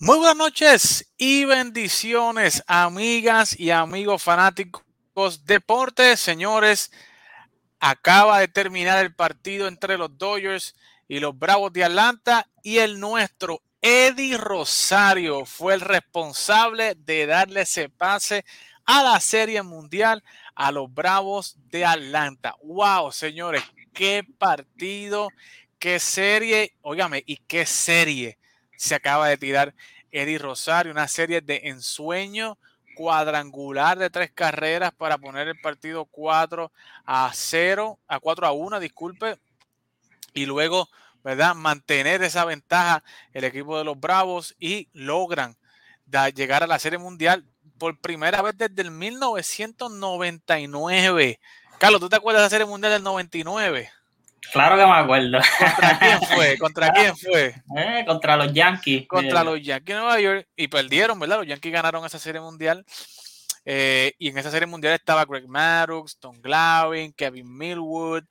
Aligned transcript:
Muy 0.00 0.18
buenas 0.18 0.36
noches 0.36 1.12
y 1.18 1.44
bendiciones, 1.44 2.62
amigas 2.68 3.58
y 3.58 3.72
amigos 3.72 4.22
fanáticos 4.22 5.44
deportes. 5.44 6.20
Señores, 6.20 6.92
acaba 7.80 8.38
de 8.38 8.46
terminar 8.46 9.04
el 9.04 9.12
partido 9.12 9.66
entre 9.66 9.98
los 9.98 10.16
Dodgers 10.16 10.76
y 11.08 11.18
los 11.18 11.36
Bravos 11.36 11.72
de 11.72 11.82
Atlanta 11.82 12.48
y 12.62 12.78
el 12.78 13.00
nuestro 13.00 13.60
Eddie 13.82 14.36
Rosario 14.36 15.44
fue 15.44 15.74
el 15.74 15.80
responsable 15.80 16.94
de 16.94 17.26
darle 17.26 17.62
ese 17.62 17.88
pase 17.88 18.44
a 18.84 19.02
la 19.02 19.18
Serie 19.18 19.62
Mundial 19.62 20.22
a 20.54 20.70
los 20.70 20.94
Bravos 20.94 21.56
de 21.70 21.84
Atlanta. 21.84 22.54
¡Wow, 22.62 23.10
señores! 23.10 23.64
¡Qué 23.92 24.24
partido! 24.38 25.28
¡Qué 25.80 25.98
serie! 25.98 26.76
Óigame, 26.82 27.24
¿y 27.26 27.38
qué 27.38 27.66
serie 27.66 28.37
se 28.78 28.94
acaba 28.94 29.28
de 29.28 29.36
tirar 29.36 29.74
Eddie 30.10 30.38
Rosario? 30.38 30.90
Una 30.90 31.08
serie 31.08 31.42
de 31.42 31.60
ensueño 31.64 32.56
cuadrangular 32.94 33.98
de 33.98 34.08
tres 34.08 34.30
carreras 34.32 34.92
para 34.92 35.18
poner 35.18 35.48
el 35.48 35.60
partido 35.60 36.06
4 36.06 36.72
a 37.04 37.30
0, 37.34 37.98
a 38.08 38.18
4 38.18 38.46
a 38.46 38.52
1, 38.52 38.80
disculpe. 38.80 39.38
Y 40.32 40.46
luego 40.46 40.88
¿verdad? 41.22 41.54
Mantener 41.54 42.22
esa 42.22 42.44
ventaja 42.44 43.02
el 43.32 43.44
equipo 43.44 43.78
de 43.78 43.84
los 43.84 44.00
Bravos 44.00 44.54
y 44.58 44.88
logran 44.92 45.56
llegar 46.34 46.62
a 46.62 46.66
la 46.66 46.78
Serie 46.78 46.98
Mundial 46.98 47.46
por 47.78 47.98
primera 47.98 48.42
vez 48.42 48.54
desde 48.56 48.82
el 48.82 48.90
1999. 48.90 51.40
Carlos, 51.78 52.00
¿tú 52.00 52.08
te 52.08 52.16
acuerdas 52.16 52.40
de 52.40 52.46
la 52.46 52.50
Serie 52.50 52.66
Mundial 52.66 52.94
del 52.94 53.02
99? 53.02 53.90
Claro 54.52 54.76
que 54.76 54.86
me 54.86 54.92
acuerdo. 54.92 55.38
¿Contra 55.58 55.98
quién 55.98 56.20
fue? 56.34 56.58
¿Contra 56.58 56.92
quién 56.92 57.16
fue? 57.16 57.54
Eh, 57.76 58.04
contra 58.06 58.36
los 58.36 58.52
Yankees. 58.52 59.06
Contra 59.06 59.44
los 59.44 59.60
Yankees 59.62 59.94
de 59.94 60.00
Nueva 60.00 60.20
York. 60.20 60.48
Y 60.56 60.68
perdieron, 60.68 61.18
¿verdad? 61.18 61.38
Los 61.38 61.46
Yankees 61.46 61.72
ganaron 61.72 62.04
esa 62.04 62.18
Serie 62.18 62.40
Mundial. 62.40 62.84
Eh, 63.64 64.12
y 64.18 64.28
en 64.28 64.38
esa 64.38 64.50
Serie 64.50 64.66
Mundial 64.66 64.94
estaba 64.94 65.24
Greg 65.24 65.46
Maddux, 65.46 66.18
Tom 66.18 66.40
Glavin, 66.40 67.12
Kevin 67.12 67.56
Millwood. 67.56 68.24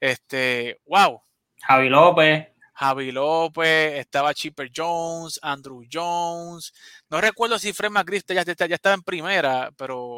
Este, 0.00 0.78
wow, 0.86 1.20
Javi 1.66 1.88
López. 1.88 2.48
Javi 2.74 3.12
López, 3.12 3.94
estaba 3.98 4.34
Chipper 4.34 4.70
Jones, 4.74 5.38
Andrew 5.42 5.82
Jones. 5.90 6.72
No 7.08 7.20
recuerdo 7.20 7.58
si 7.58 7.72
Fred 7.72 7.90
McGriff 7.90 8.24
ya, 8.26 8.42
ya, 8.42 8.74
estaba 8.74 8.94
en 8.94 9.02
primera, 9.02 9.70
pero. 9.76 10.16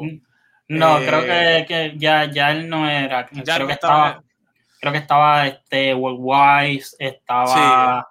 No, 0.67 0.97
creo 0.97 1.21
eh, 1.23 1.65
que, 1.67 1.93
ya, 1.95 2.29
ya 2.29 2.51
él 2.51 2.67
no 2.67 2.89
era. 2.89 3.25
creo, 3.27 3.67
que 3.67 3.73
estaba, 3.73 4.21
creo 4.79 4.93
que 4.93 4.99
estaba 4.99 5.47
este 5.47 5.93
Wise, 5.93 6.95
estaba. 6.99 8.07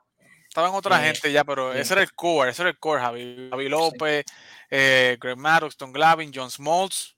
Estaban 0.48 0.74
otra 0.74 1.02
eh, 1.02 1.12
gente 1.12 1.32
ya, 1.32 1.44
pero 1.44 1.72
ese 1.72 1.94
era 1.94 2.02
el 2.02 2.12
core, 2.12 2.50
ese 2.50 2.62
era 2.62 2.70
el 2.70 2.78
core, 2.78 3.00
Javi, 3.00 3.48
Javi 3.50 3.68
López, 3.68 4.24
eh, 4.70 5.18
Greg 5.20 5.36
Maddox, 5.36 5.76
Tom 5.76 5.92
Glavin, 5.92 6.32
John 6.34 6.50
Smoltz, 6.50 7.14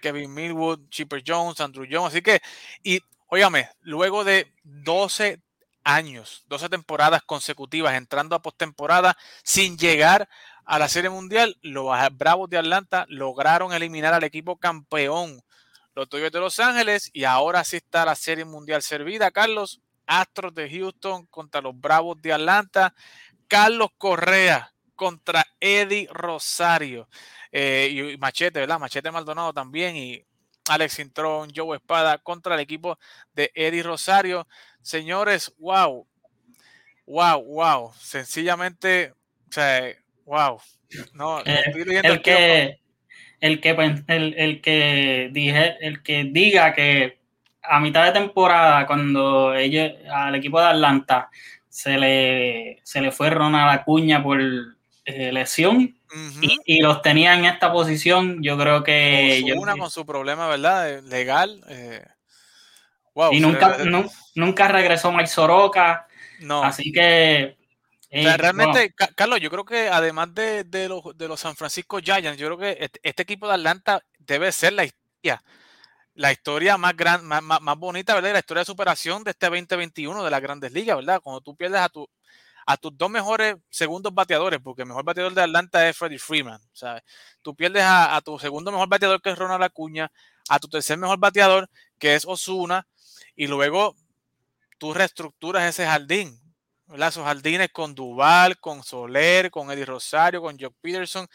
Kevin 0.00 0.32
Millwood, 0.32 0.88
Chipper 0.88 1.22
Jones, 1.26 1.60
Andrew 1.60 1.86
Jones. 1.90 2.12
Así 2.12 2.22
que, 2.22 2.40
y 2.82 3.00
Óigame, 3.34 3.70
luego 3.80 4.24
de 4.24 4.52
12 4.62 5.40
años, 5.84 6.44
12 6.48 6.68
temporadas 6.68 7.22
consecutivas 7.22 7.94
entrando 7.94 8.36
a 8.36 8.42
postemporada 8.42 9.16
sin 9.42 9.78
llegar 9.78 10.28
a 10.66 10.78
la 10.78 10.86
Serie 10.86 11.08
Mundial, 11.08 11.56
los 11.62 11.90
Bravos 12.12 12.50
de 12.50 12.58
Atlanta 12.58 13.06
lograron 13.08 13.72
eliminar 13.72 14.12
al 14.12 14.24
equipo 14.24 14.58
campeón, 14.58 15.40
los 15.94 16.08
Toyos 16.08 16.32
de 16.32 16.40
Los 16.40 16.58
Ángeles, 16.58 17.10
y 17.12 17.24
ahora 17.24 17.64
sí 17.64 17.76
está 17.76 18.04
la 18.04 18.14
Serie 18.14 18.44
Mundial 18.44 18.82
servida. 18.82 19.30
Carlos, 19.30 19.80
Astros 20.06 20.54
de 20.54 20.68
Houston 20.68 21.26
contra 21.26 21.60
los 21.60 21.78
Bravos 21.78 22.20
de 22.20 22.32
Atlanta, 22.32 22.94
Carlos 23.48 23.90
Correa 23.98 24.72
contra 24.94 25.44
Eddie 25.60 26.08
Rosario 26.12 27.08
eh, 27.50 28.12
y 28.14 28.16
Machete, 28.18 28.60
¿verdad? 28.60 28.78
Machete 28.78 29.10
Maldonado 29.10 29.52
también 29.52 29.96
y 29.96 30.24
Alex 30.68 30.98
Intron, 31.00 31.50
Joe 31.54 31.76
Espada 31.76 32.18
contra 32.18 32.54
el 32.54 32.60
equipo 32.60 32.98
de 33.34 33.50
Eddie 33.54 33.82
Rosario. 33.82 34.46
Señores, 34.80 35.52
wow, 35.58 36.06
wow, 37.06 37.42
wow. 37.42 37.92
Sencillamente, 37.98 39.12
o 39.48 39.52
sea, 39.52 39.94
wow. 40.24 40.60
No, 41.14 41.40
eh, 41.40 41.64
el, 41.74 42.22
que, 42.22 42.81
el, 43.42 43.60
que, 43.60 43.70
el, 44.06 44.34
el, 44.38 44.60
que 44.60 45.28
dije, 45.32 45.76
el 45.80 46.02
que 46.02 46.24
diga 46.24 46.72
que 46.72 47.18
a 47.60 47.80
mitad 47.80 48.04
de 48.04 48.12
temporada, 48.12 48.86
cuando 48.86 49.52
ellos, 49.54 49.90
al 50.08 50.36
equipo 50.36 50.60
de 50.60 50.68
Atlanta 50.68 51.28
se 51.68 51.98
le, 51.98 52.80
se 52.84 53.00
le 53.00 53.10
fue 53.10 53.30
Ronald 53.30 53.80
Acuña 53.80 54.22
por 54.22 54.40
eh, 54.40 55.32
lesión, 55.32 55.96
y, 56.66 56.82
los 56.82 57.02
tenía 57.02 57.34
en 57.34 57.46
esta 57.46 57.72
posición, 57.72 58.42
yo 58.42 58.56
creo 58.56 58.84
que... 58.84 59.42
una 59.56 59.76
con 59.76 59.90
su 59.90 60.06
problema, 60.06 60.46
¿verdad? 60.46 61.02
Legal. 61.02 61.64
Eh, 61.68 62.04
y 63.32 63.40
nunca, 63.40 63.78
nunca 64.34 64.68
regresó 64.68 65.10
Mike 65.10 65.26
Soroka. 65.26 66.06
No. 66.40 66.62
Así 66.62 66.92
que... 66.92 67.56
Realmente, 68.12 68.94
Carlos, 69.16 69.40
yo 69.40 69.50
creo 69.50 69.64
que 69.64 69.88
además 69.88 70.34
de, 70.34 70.64
de, 70.64 70.88
los, 70.88 71.02
de 71.16 71.28
los 71.28 71.40
San 71.40 71.56
Francisco 71.56 71.98
Giants, 71.98 72.38
yo 72.38 72.46
creo 72.48 72.58
que 72.58 72.84
este, 72.84 73.00
este, 73.02 73.22
equipo 73.22 73.48
de 73.48 73.54
Atlanta 73.54 74.04
debe 74.18 74.52
ser 74.52 74.74
la 74.74 74.84
historia, 74.84 75.42
la 76.14 76.30
historia 76.30 76.76
más, 76.76 76.94
gran, 76.94 77.24
más, 77.24 77.42
más, 77.42 77.78
bonita, 77.78 78.14
¿verdad? 78.14 78.34
La 78.34 78.40
historia 78.40 78.60
de 78.60 78.66
superación 78.66 79.24
de 79.24 79.30
este 79.30 79.46
2021 79.46 80.22
de 80.22 80.30
las 80.30 80.42
grandes 80.42 80.72
ligas, 80.72 80.96
¿verdad? 80.96 81.22
Cuando 81.22 81.40
tú 81.40 81.56
pierdes 81.56 81.80
a 81.80 81.88
tu, 81.88 82.06
a 82.66 82.76
tus 82.76 82.96
dos 82.96 83.10
mejores 83.10 83.56
segundos 83.70 84.14
bateadores, 84.14 84.60
porque 84.62 84.82
el 84.82 84.88
mejor 84.88 85.04
bateador 85.04 85.34
de 85.34 85.42
Atlanta 85.42 85.88
es 85.88 85.96
Freddie 85.96 86.18
Freeman. 86.18 86.60
¿sabes? 86.72 87.02
Tú 87.40 87.54
pierdes 87.54 87.82
a, 87.86 88.20
tu 88.22 88.38
segundo 88.38 88.70
mejor 88.70 88.88
bateador, 88.88 89.20
que 89.22 89.30
es 89.30 89.38
Ronald 89.38 89.62
Acuña, 89.62 90.12
a 90.48 90.58
tu 90.58 90.68
tercer 90.68 90.98
mejor 90.98 91.18
bateador, 91.18 91.68
que 91.98 92.14
es 92.14 92.24
Osuna, 92.26 92.86
y 93.34 93.46
luego 93.46 93.96
tú 94.78 94.92
reestructuras 94.92 95.64
ese 95.64 95.86
jardín. 95.86 96.41
Esos 96.94 97.24
jardines 97.24 97.70
con 97.72 97.94
Duval, 97.94 98.58
con 98.58 98.82
Soler, 98.82 99.50
con 99.50 99.70
Eddie 99.70 99.84
Rosario, 99.84 100.42
con 100.42 100.58
Jock 100.58 100.74
Peterson, 100.80 101.26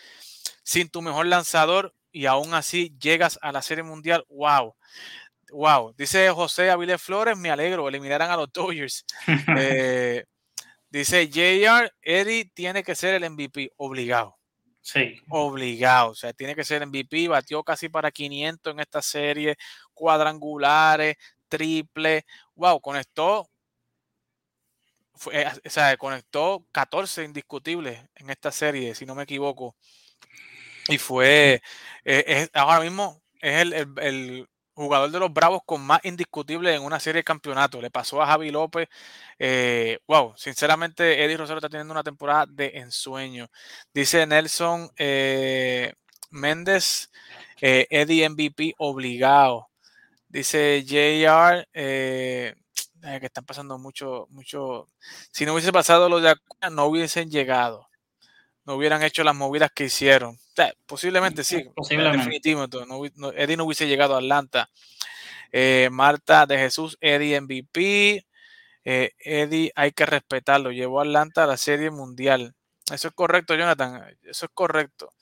sin 0.63 0.90
tu 0.90 1.01
mejor 1.01 1.25
lanzador, 1.25 1.94
y 2.12 2.25
aún 2.25 2.53
así 2.53 2.95
llegas 3.00 3.40
a 3.41 3.51
la 3.51 3.62
Serie 3.62 3.84
Mundial. 3.84 4.25
¡Wow! 4.29 4.75
Wow, 5.51 5.94
dice 5.97 6.29
José 6.29 6.69
Avilés 6.69 7.01
Flores, 7.01 7.38
me 7.38 7.50
alegro, 7.50 7.88
eliminarán 7.88 8.31
a 8.31 8.35
los 8.38 8.51
Dodgers. 8.51 9.06
eh, 9.57 10.25
Dice 10.90 11.29
JR, 11.29 11.91
Eddie 12.01 12.50
tiene 12.53 12.81
que 12.81 12.96
ser 12.96 13.22
el 13.22 13.29
MVP, 13.29 13.72
obligado. 13.75 14.38
Sí. 14.81 15.22
Obligado, 15.29 16.11
o 16.11 16.16
sea, 16.16 16.32
tiene 16.32 16.55
que 16.55 16.64
ser 16.64 16.85
MVP, 16.85 17.28
batió 17.28 17.61
casi 17.61 17.90
para 17.90 18.09
500 18.09 18.73
en 18.73 18.79
esta 18.79 19.02
serie, 19.02 19.58
cuadrangulares, 19.93 21.17
triple, 21.49 22.26
wow, 22.55 22.79
conectó, 22.79 23.49
fue, 25.17 25.41
eh, 25.41 25.52
o 25.66 25.69
sea, 25.69 25.96
conectó 25.97 26.66
14 26.72 27.23
indiscutibles 27.23 28.02
en 28.16 28.29
esta 28.29 28.52
serie, 28.52 28.96
si 28.96 29.05
no 29.05 29.16
me 29.16 29.23
equivoco. 29.23 29.75
Y 30.90 30.97
fue, 30.97 31.61
eh, 32.05 32.47
ahora 32.53 32.79
mismo 32.81 33.22
es 33.41 33.72
el, 33.97 34.47
jugador 34.73 35.09
de 35.09 35.19
los 35.19 35.34
Bravos 35.34 35.61
con 35.66 35.81
más 35.81 35.99
indiscutible 36.05 36.75
en 36.75 36.84
una 36.84 36.99
serie 36.99 37.22
de 37.22 37.23
campeonato. 37.23 37.81
Le 37.81 37.90
pasó 37.90 38.22
a 38.22 38.28
Javi 38.28 38.52
López. 38.52 38.87
Eh, 39.40 39.97
wow, 40.08 40.34
sinceramente, 40.37 41.23
Eddie 41.23 41.37
Rosario 41.37 41.58
está 41.58 41.70
teniendo 41.70 41.93
una 41.93 42.03
temporada 42.03 42.46
de 42.47 42.67
ensueño. 42.75 43.47
Dice 43.91 44.28
Nelson 44.28 44.91
eh, 44.97 45.93
Méndez, 46.29 47.09
eh, 47.59 47.87
Eddie 47.90 48.29
MVP 48.29 48.75
obligado. 48.78 49.70
Dice 50.29 50.84
JR, 50.85 51.67
que 53.02 53.26
están 53.26 53.46
pasando 53.46 53.78
mucho, 53.78 54.28
mucho. 54.29 54.88
Si 55.32 55.46
no 55.46 55.53
hubiese 55.53 55.72
pasado 55.72 56.09
lo 56.09 56.20
de 56.20 56.32
Acuña, 56.32 56.70
no 56.70 56.85
hubiesen 56.85 57.29
llegado. 57.29 57.88
No 58.66 58.76
hubieran 58.76 59.03
hecho 59.03 59.23
las 59.23 59.35
movidas 59.35 59.72
que 59.73 59.85
hicieron 59.85 60.38
posiblemente 60.85 61.44
sí. 61.44 61.70
Posiblemente. 61.76 62.38
Eddie 62.38 63.58
no 63.58 63.66
hubiese 63.66 63.88
llegado 63.88 64.16
a 64.16 64.20
Atlanta. 64.20 64.70
Eh, 65.52 65.90
Marta 65.91 66.46
de 66.46 66.58
Jesús, 66.58 66.97
Eddie 67.02 67.40
MVP. 67.40 68.26
Eh, 68.84 69.11
Eddie 69.20 69.72
hay 69.76 69.91
que 69.91 70.05
respetarlo. 70.05 70.72
Llevó 70.72 70.99
a 70.99 71.03
Atlanta 71.03 71.44
a 71.44 71.47
la 71.47 71.58
Serie 71.58 71.91
Mundial. 71.91 72.55
Eso 72.91 73.09
es 73.09 73.14
correcto, 73.14 73.55
Jonathan. 73.55 74.03
Eso 74.23 74.46
es 74.46 74.52
correcto. 74.53 75.14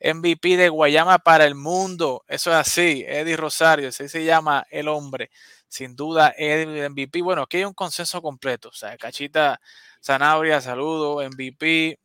MVP 0.00 0.56
de 0.56 0.68
Guayama 0.68 1.18
para 1.18 1.44
el 1.44 1.54
mundo. 1.54 2.24
Eso 2.28 2.50
es 2.50 2.56
así. 2.56 3.04
Eddie 3.06 3.36
Rosario, 3.36 3.88
así 3.88 4.08
se 4.08 4.24
llama 4.24 4.64
el 4.70 4.88
hombre. 4.88 5.30
Sin 5.68 5.94
duda, 5.94 6.34
Eddie 6.36 6.88
MVP. 6.88 7.22
Bueno, 7.22 7.42
aquí 7.42 7.58
hay 7.58 7.64
un 7.64 7.74
consenso 7.74 8.22
completo. 8.22 8.70
O 8.70 8.72
sea, 8.72 8.96
Cachita 8.96 9.60
Zanabria, 10.02 10.60
saludo. 10.60 11.22
MVP. 11.28 11.98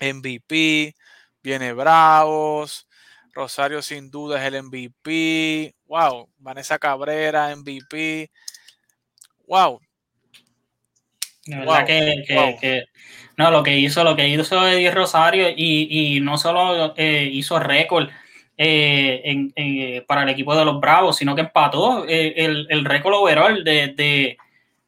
MVP 0.00 0.94
viene 1.42 1.72
Bravos, 1.72 2.88
Rosario 3.32 3.82
sin 3.82 4.10
duda 4.10 4.40
es 4.40 4.52
el 4.52 4.62
MVP, 4.62 5.74
wow, 5.86 6.28
Vanessa 6.38 6.78
Cabrera, 6.78 7.54
MVP, 7.54 8.30
wow. 9.46 9.80
De 11.46 11.56
verdad 11.56 11.86
que, 11.86 12.84
no, 13.36 13.50
lo 13.50 13.62
que 13.62 13.78
hizo, 13.78 14.02
lo 14.02 14.16
que 14.16 14.28
hizo 14.28 14.66
Eddie 14.66 14.90
Rosario 14.90 15.48
y, 15.54 16.20
no 16.22 16.38
solo 16.38 16.94
eh, 16.96 17.28
hizo 17.30 17.58
récord 17.58 18.08
eh, 18.56 19.50
eh, 19.56 20.04
para 20.06 20.22
el 20.22 20.28
equipo 20.28 20.54
de 20.56 20.64
los 20.64 20.80
Bravos, 20.80 21.16
sino 21.16 21.34
que 21.34 21.42
empató 21.42 22.04
el, 22.06 22.66
el 22.68 22.84
récord 22.84 23.14
overall 23.14 23.64
de, 23.64 23.88
de, 23.88 24.36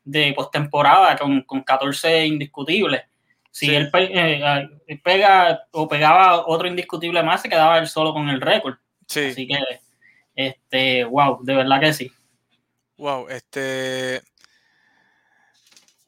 de 0.04 0.32
postemporada 0.34 1.16
con, 1.16 1.42
con 1.42 1.62
14 1.62 2.26
indiscutibles. 2.26 3.02
Si 3.50 3.74
él 3.74 3.90
pega 5.02 5.66
o 5.70 5.88
pegaba 5.88 6.46
otro 6.46 6.68
indiscutible 6.68 7.22
más, 7.22 7.40
se 7.40 7.48
quedaba 7.48 7.78
él 7.78 7.88
solo 7.88 8.12
con 8.12 8.28
el 8.28 8.40
récord. 8.40 8.76
Así 9.08 9.46
que, 9.46 9.58
este, 10.34 11.04
wow, 11.04 11.38
de 11.42 11.54
verdad 11.54 11.80
que 11.80 11.92
sí. 11.94 12.12
Wow, 12.98 13.28
este. 13.28 14.22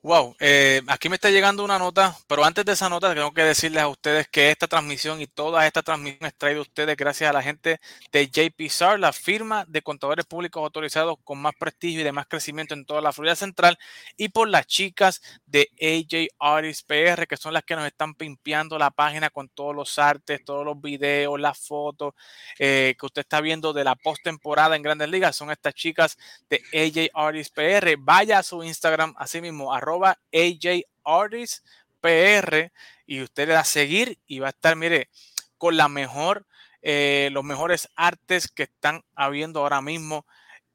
Wow, 0.00 0.36
eh, 0.38 0.80
aquí 0.86 1.08
me 1.08 1.16
está 1.16 1.28
llegando 1.28 1.64
una 1.64 1.76
nota, 1.76 2.16
pero 2.28 2.44
antes 2.44 2.64
de 2.64 2.72
esa 2.72 2.88
nota 2.88 3.12
tengo 3.12 3.32
que 3.34 3.42
decirles 3.42 3.82
a 3.82 3.88
ustedes 3.88 4.28
que 4.28 4.52
esta 4.52 4.68
transmisión 4.68 5.20
y 5.20 5.26
toda 5.26 5.66
esta 5.66 5.82
transmisión 5.82 6.24
es 6.24 6.36
traída 6.36 6.60
a 6.60 6.62
ustedes 6.62 6.96
gracias 6.96 7.28
a 7.28 7.32
la 7.32 7.42
gente 7.42 7.80
de 8.12 8.28
JPSAR, 8.28 9.00
la 9.00 9.12
firma 9.12 9.64
de 9.66 9.82
contadores 9.82 10.24
públicos 10.24 10.62
autorizados 10.62 11.16
con 11.24 11.38
más 11.40 11.52
prestigio 11.58 12.00
y 12.00 12.04
de 12.04 12.12
más 12.12 12.28
crecimiento 12.28 12.74
en 12.74 12.84
toda 12.86 13.00
la 13.00 13.12
Florida 13.12 13.34
Central, 13.34 13.76
y 14.16 14.28
por 14.28 14.48
las 14.48 14.68
chicas 14.68 15.20
de 15.46 15.68
AJ 15.80 16.28
Artists 16.38 16.84
PR, 16.84 17.26
que 17.26 17.36
son 17.36 17.52
las 17.52 17.64
que 17.64 17.74
nos 17.74 17.84
están 17.84 18.14
pimpeando 18.14 18.78
la 18.78 18.92
página 18.92 19.30
con 19.30 19.48
todos 19.48 19.74
los 19.74 19.98
artes, 19.98 20.44
todos 20.44 20.64
los 20.64 20.80
videos, 20.80 21.40
las 21.40 21.58
fotos 21.58 22.14
eh, 22.60 22.94
que 22.98 23.06
usted 23.06 23.22
está 23.22 23.40
viendo 23.40 23.72
de 23.72 23.82
la 23.82 23.96
postemporada 23.96 24.76
en 24.76 24.82
Grandes 24.82 25.08
Ligas. 25.08 25.34
Son 25.34 25.50
estas 25.50 25.74
chicas 25.74 26.16
de 26.48 26.62
AJ 26.72 27.10
Artists 27.14 27.52
PR. 27.52 27.96
Vaya 27.98 28.38
a 28.38 28.42
su 28.44 28.62
Instagram, 28.62 29.14
así 29.18 29.40
mismo, 29.40 29.74
AJ 29.94 30.84
Artist 31.04 31.64
PR 32.00 32.70
y 33.06 33.22
usted 33.22 33.48
le 33.48 33.56
a 33.56 33.64
seguir 33.64 34.18
y 34.26 34.38
va 34.38 34.48
a 34.48 34.50
estar, 34.50 34.76
mire, 34.76 35.08
con 35.56 35.76
la 35.76 35.88
mejor, 35.88 36.46
eh, 36.82 37.30
los 37.32 37.44
mejores 37.44 37.88
artes 37.96 38.48
que 38.48 38.64
están 38.64 39.04
habiendo 39.14 39.60
ahora 39.60 39.80
mismo 39.80 40.26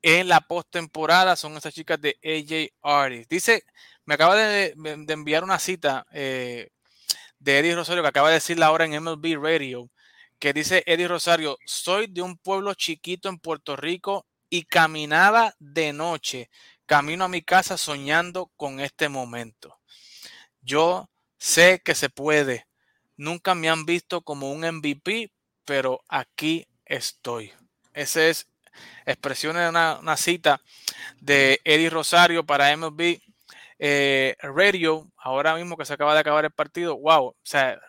en 0.01 0.27
la 0.27 0.42
postemporada. 0.42 1.36
Son 1.36 1.56
estas 1.56 1.74
chicas 1.74 2.00
de 2.01 2.18
AJ 2.24 2.74
Artist. 2.81 3.30
Dice, 3.30 3.63
me 4.06 4.15
acaba 4.15 4.36
de, 4.36 4.74
enviar 5.07 5.44
una 5.44 5.60
cita 5.60 6.06
eh, 6.12 6.69
de 7.39 7.60
Eddie 7.60 7.75
Rosario 7.75 8.01
que 8.01 8.10
acaba 8.10 8.30
de 8.30 8.36
decirla 8.36 8.68
ahora 8.68 8.86
en 8.86 9.01
MLB 9.01 9.38
Radio, 9.42 9.89
que 10.39 10.54
dice 10.54 10.83
Eddie 10.86 11.07
Rosario, 11.07 11.57
soy 11.65 12.07
de 12.07 12.21
un 12.21 12.38
pueblo 12.38 12.74
chiquito 12.74 13.30
en 13.30 13.38
Puerto 13.38 13.75
Rico 13.75 14.25
y 14.50 14.63
caminaba 14.65 15.56
de 15.60 15.94
noche 15.94 16.50
camino 16.85 17.25
a 17.25 17.30
mi 17.30 17.41
casa 17.41 17.77
soñando 17.77 18.51
con 18.57 18.80
este 18.80 19.09
momento. 19.09 19.80
Yo 20.62 21.09
sé 21.38 21.81
que 21.83 21.95
se 21.95 22.09
puede. 22.09 22.68
Nunca 23.18 23.56
me 23.56 23.69
han 23.69 23.85
visto 23.85 24.21
como 24.21 24.51
un 24.51 24.62
MVP, 24.62 25.31
pero 25.65 26.01
aquí 26.07 26.68
estoy. 26.85 27.53
Esa 27.94 28.25
es 28.27 28.47
expresión 29.06 29.56
de 29.56 29.69
una, 29.69 30.18
cita 30.18 30.62
de 31.21 31.62
Eddie 31.63 31.89
Rosario 31.89 32.45
para 32.45 32.75
MLB 32.75 33.19
eh, 33.79 34.36
Radio, 34.41 35.12
ahora 35.18 35.56
mismo 35.56 35.77
que 35.77 35.86
se 35.86 35.94
acaba 35.94 36.13
de 36.13 36.21
acabar 36.21 36.45
el 36.45 36.51
partido. 36.51 36.97
Wow, 36.97 37.27
o 37.27 37.36
sea, 37.44 37.79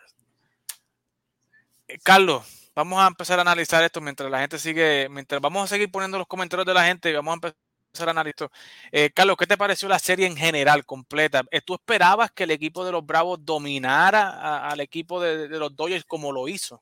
eh, 1.87 1.97
Carlos, 2.03 2.43
vamos 2.75 3.01
a 3.01 3.07
empezar 3.07 3.39
a 3.39 3.41
analizar 3.41 3.83
esto 3.83 4.01
mientras 4.01 4.29
la 4.29 4.39
gente 4.39 4.59
sigue, 4.59 5.07
mientras 5.09 5.41
vamos 5.41 5.63
a 5.63 5.67
seguir 5.67 5.91
poniendo 5.91 6.17
los 6.17 6.27
comentarios 6.27 6.65
de 6.65 6.73
la 6.73 6.85
gente 6.85 7.09
y 7.09 7.13
vamos 7.13 7.31
a 7.31 7.35
empezar 7.35 7.64
analista. 8.03 8.47
Eh, 8.91 9.09
Carlos, 9.13 9.37
¿qué 9.37 9.47
te 9.47 9.57
pareció 9.57 9.87
la 9.87 9.99
serie 9.99 10.27
en 10.27 10.35
general, 10.35 10.85
completa? 10.85 11.43
Eh, 11.51 11.61
¿Tú 11.61 11.75
esperabas 11.75 12.31
que 12.31 12.43
el 12.43 12.51
equipo 12.51 12.85
de 12.85 12.91
los 12.91 13.05
Bravos 13.05 13.43
dominara 13.43 14.67
al 14.67 14.79
equipo 14.79 15.21
de, 15.21 15.47
los 15.49 15.75
Dodgers 15.75 16.05
como 16.05 16.31
lo 16.31 16.47
hizo? 16.47 16.81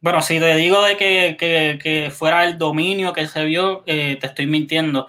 Bueno, 0.00 0.20
si 0.20 0.38
te 0.38 0.54
digo 0.56 0.82
de 0.82 0.96
que, 0.96 2.12
fuera 2.14 2.44
el 2.44 2.58
dominio 2.58 3.12
que 3.12 3.26
se 3.26 3.44
vio, 3.44 3.82
eh, 3.86 4.16
te 4.20 4.26
estoy 4.26 4.46
mintiendo. 4.46 5.06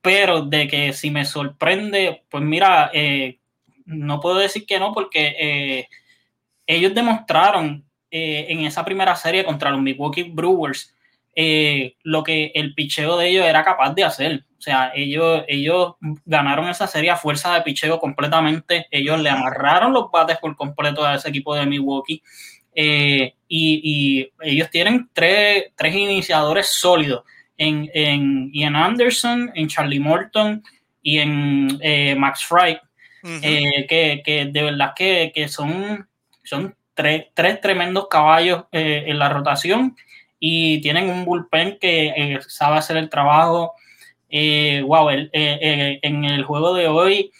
pero 0.00 0.42
de 0.42 0.68
que 0.68 0.92
si 0.92 1.10
me 1.10 1.24
sorprende, 1.24 2.24
pues 2.30 2.42
mira, 2.42 2.90
no 3.84 4.20
puedo 4.20 4.38
decir 4.38 4.64
que 4.64 4.78
no, 4.78 4.92
porque 4.92 5.88
ellos 6.66 6.94
demostraron 6.94 7.84
en 8.10 8.60
esa 8.60 8.84
primera 8.84 9.16
serie 9.16 9.44
contra 9.44 9.70
los 9.70 9.80
Milwaukee 9.80 10.22
Brewers 10.22 10.93
eh, 11.36 11.96
lo 12.04 12.22
que 12.22 12.52
el 12.54 12.74
picheo 12.74 13.16
de 13.16 13.28
ellos 13.28 13.46
era 13.46 13.64
capaz 13.64 13.94
de 13.94 14.04
hacer. 14.04 14.44
O 14.58 14.62
sea, 14.64 14.92
ellos, 14.94 15.44
ellos 15.48 15.94
ganaron 16.24 16.68
esa 16.68 16.86
serie 16.86 17.10
a 17.10 17.16
fuerza 17.16 17.54
de 17.54 17.62
picheo 17.62 17.98
completamente. 17.98 18.86
Ellos 18.90 19.20
le 19.20 19.30
amarraron 19.30 19.92
los 19.92 20.10
bates 20.10 20.38
por 20.38 20.56
completo 20.56 21.04
a 21.04 21.16
ese 21.16 21.28
equipo 21.28 21.54
de 21.54 21.66
Milwaukee. 21.66 22.22
Eh, 22.74 23.34
y, 23.48 24.30
ellos 24.40 24.70
tienen 24.70 25.08
tres, 25.12 25.72
iniciadores 25.82 26.68
sólidos 26.68 27.24
en, 27.56 27.90
en, 27.94 28.50
Ian 28.52 28.76
Anderson, 28.76 29.50
en 29.54 29.68
Charlie 29.68 30.00
Morton 30.00 30.62
y 31.02 31.18
en 31.18 31.78
eh, 31.82 32.14
Max 32.16 32.44
Fry, 32.44 32.78
que, 33.22 34.50
de 34.50 34.62
verdad 34.62 34.92
que, 34.96 35.46
son, 35.48 36.08
son 36.42 36.74
tres, 36.94 37.26
tres 37.34 37.60
tremendos 37.60 38.08
caballos 38.08 38.64
en 38.72 39.18
la 39.18 39.28
rotación 39.28 39.94
y 40.38 40.80
tienen 40.80 41.08
un 41.10 41.24
bullpen 41.24 41.78
que 41.80 42.08
eh, 42.08 42.40
sabe 42.48 42.76
hacer 42.76 42.96
el 42.96 43.08
trabajo. 43.08 43.74
Eh, 44.28 44.82
wow, 44.86 45.10
eh, 45.10 46.00
en 46.02 46.24
el 46.24 46.44
juego 46.44 46.74
de 46.74 46.88
hoy 46.88 47.30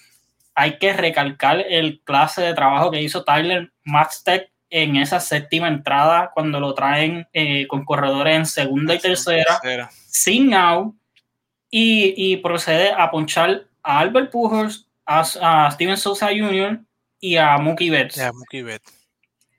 hay 0.54 0.78
que 0.78 0.92
recalcar 0.92 1.60
el 1.60 2.00
clase 2.04 2.42
de 2.42 2.54
trabajo 2.54 2.90
que 2.90 3.02
hizo 3.02 3.24
Tyler 3.24 3.72
Maxtech 3.84 4.50
en 4.70 4.96
esa 4.96 5.20
séptima 5.20 5.68
entrada 5.68 6.30
cuando 6.32 6.60
lo 6.60 6.74
traen 6.74 7.26
con 7.68 7.84
corredores 7.84 8.36
en 8.36 8.46
segunda 8.46 8.94
y 8.94 8.98
tercera, 8.98 9.60
sin 10.06 10.54
out, 10.54 10.94
y, 11.70 12.36
procede 12.38 12.92
a 12.92 13.10
ponchar 13.10 13.66
a 13.82 13.98
Albert 14.00 14.30
Pujols, 14.30 14.88
a, 15.06 15.70
Steven 15.72 15.96
Sosa 15.96 16.28
Jr. 16.28 16.80
y 17.20 17.36
a 17.36 17.56
Mookie 17.58 17.90
Betts 17.90 18.20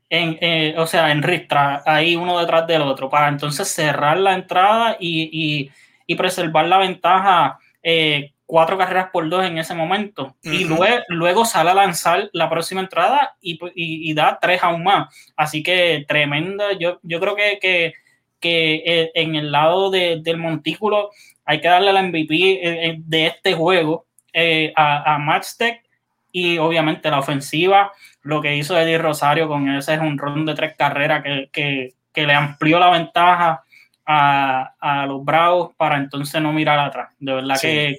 en, 0.09 0.37
eh, 0.41 0.75
o 0.77 0.85
sea, 0.85 1.11
en 1.11 1.23
ristra, 1.23 1.81
ahí 1.85 2.15
uno 2.15 2.39
detrás 2.39 2.67
del 2.67 2.83
otro, 2.83 3.09
para 3.09 3.27
entonces 3.27 3.67
cerrar 3.67 4.17
la 4.17 4.33
entrada 4.33 4.97
y, 4.99 5.71
preservar 6.17 6.67
la 6.67 6.77
ventaja 6.77 7.57
eh, 7.81 8.31
cuatro 8.45 8.77
carreras 8.77 9.09
por 9.11 9.27
dos 9.27 9.43
en 9.43 9.57
ese 9.57 9.73
momento. 9.73 10.35
Y 10.43 10.65
luego, 10.65 11.03
luego 11.09 11.45
sale 11.45 11.71
a 11.71 11.75
lanzar 11.75 12.29
la 12.31 12.49
próxima 12.49 12.81
entrada 12.81 13.35
y, 13.41 14.13
da 14.13 14.37
tres 14.39 14.61
aún 14.63 14.83
más. 14.83 15.13
Así 15.35 15.63
que 15.63 16.05
tremenda. 16.07 16.73
Yo, 16.73 16.99
yo 17.01 17.19
creo 17.19 17.35
que, 17.35 17.93
que, 18.39 18.83
eh, 18.85 19.11
en 19.15 19.35
el 19.35 19.51
lado 19.51 19.89
del 19.89 20.37
montículo 20.37 21.09
hay 21.43 21.59
que 21.59 21.67
darle 21.67 21.91
la 21.91 22.03
MVP 22.03 22.95
de 22.99 23.27
este 23.27 23.53
juego 23.53 24.05
a, 24.75 25.15
a 25.15 25.17
Matchtech 25.17 25.81
y 26.31 26.57
obviamente 26.57 27.09
la 27.09 27.19
ofensiva 27.19 27.91
lo 28.25 28.41
que 28.41 28.57
hizo 28.57 28.77
Eddie 28.77 28.97
Rosario 28.97 29.47
con 29.47 29.69
ese 29.69 29.93
es 29.93 29.99
un 29.99 30.17
ron 30.17 30.47
de 30.47 30.55
tres 30.55 30.73
carreras 30.75 31.23
que, 31.51 31.93
le 32.15 32.33
amplió 32.33 32.79
la 32.79 32.89
ventaja 32.89 33.63
a, 34.03 35.05
los 35.07 35.23
Bravos 35.23 35.75
para 35.77 35.97
entonces 35.97 36.41
no 36.41 36.51
mirar 36.51 36.79
atrás. 36.79 37.09
De 37.19 37.33
verdad 37.33 37.59
que, 37.61 37.97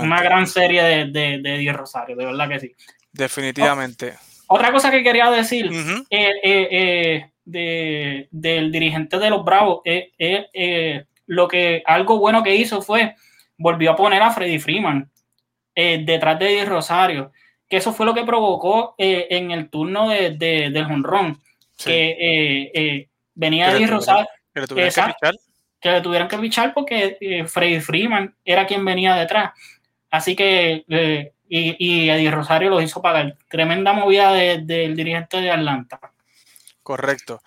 una 0.00 0.22
gran 0.22 0.46
serie 0.46 1.06
de, 1.06 1.34
Eddie 1.34 1.72
Rosario, 1.72 2.14
de 2.14 2.24
verdad 2.24 2.48
que 2.48 2.60
sí. 2.60 2.76
Definitivamente. 3.10 4.14
otra 4.46 4.70
cosa 4.70 4.92
que 4.92 5.02
quería 5.02 5.28
decir 5.28 5.72
eh, 6.08 6.32
eh, 6.44 7.28
eh, 7.44 8.28
del 8.30 8.70
dirigente 8.70 9.18
de 9.18 9.30
los 9.30 9.44
Bravos 9.44 9.80
es 9.84 10.52
lo 11.26 11.48
que 11.48 11.82
algo 11.84 12.20
bueno 12.20 12.44
que 12.44 12.54
hizo 12.54 12.80
fue 12.80 13.16
volvió 13.56 13.90
a 13.90 13.96
poner 13.96 14.22
a 14.22 14.30
Freddy 14.30 14.60
Freeman 14.60 15.10
detrás 15.74 16.38
de 16.38 16.46
Eddie 16.46 16.64
Rosario 16.64 17.32
que 17.68 17.76
eso 17.76 17.92
fue 17.92 18.06
lo 18.06 18.14
que 18.14 18.24
provocó 18.24 18.94
eh, 18.98 19.26
en 19.30 19.50
el 19.50 19.68
turno 19.68 20.08
de, 20.08 20.30
del 20.30 20.86
jonrón, 20.86 21.40
que 21.76 22.10
eh, 22.10 22.70
eh, 22.74 23.08
venía 23.34 23.72
Eddie 23.72 23.86
Rosario. 23.86 24.26
Que 24.54 24.60
le 24.62 24.66
tuvieran 24.66 24.92
que 24.92 25.12
pichar. 25.12 25.34
Que 25.80 25.90
le 25.92 26.00
tuvieran 26.00 26.28
que 26.28 26.38
pichar 26.38 26.74
porque 26.74 27.46
Freddy 27.46 27.80
Freeman 27.80 28.34
era 28.44 28.66
quien 28.66 28.84
venía 28.84 29.14
detrás. 29.14 29.52
Así 30.10 30.34
que, 30.34 30.84
y, 31.48 31.76
y, 31.78 32.10
Eddie 32.10 32.30
Rosario 32.30 32.70
lo 32.70 32.80
hizo 32.80 33.02
pagar. 33.02 33.36
Tremenda 33.48 33.92
movida 33.92 34.32
del 34.32 34.96
dirigente 34.96 35.40
de 35.40 35.50
Atlanta. 35.50 36.00
Correcto. 36.82 37.42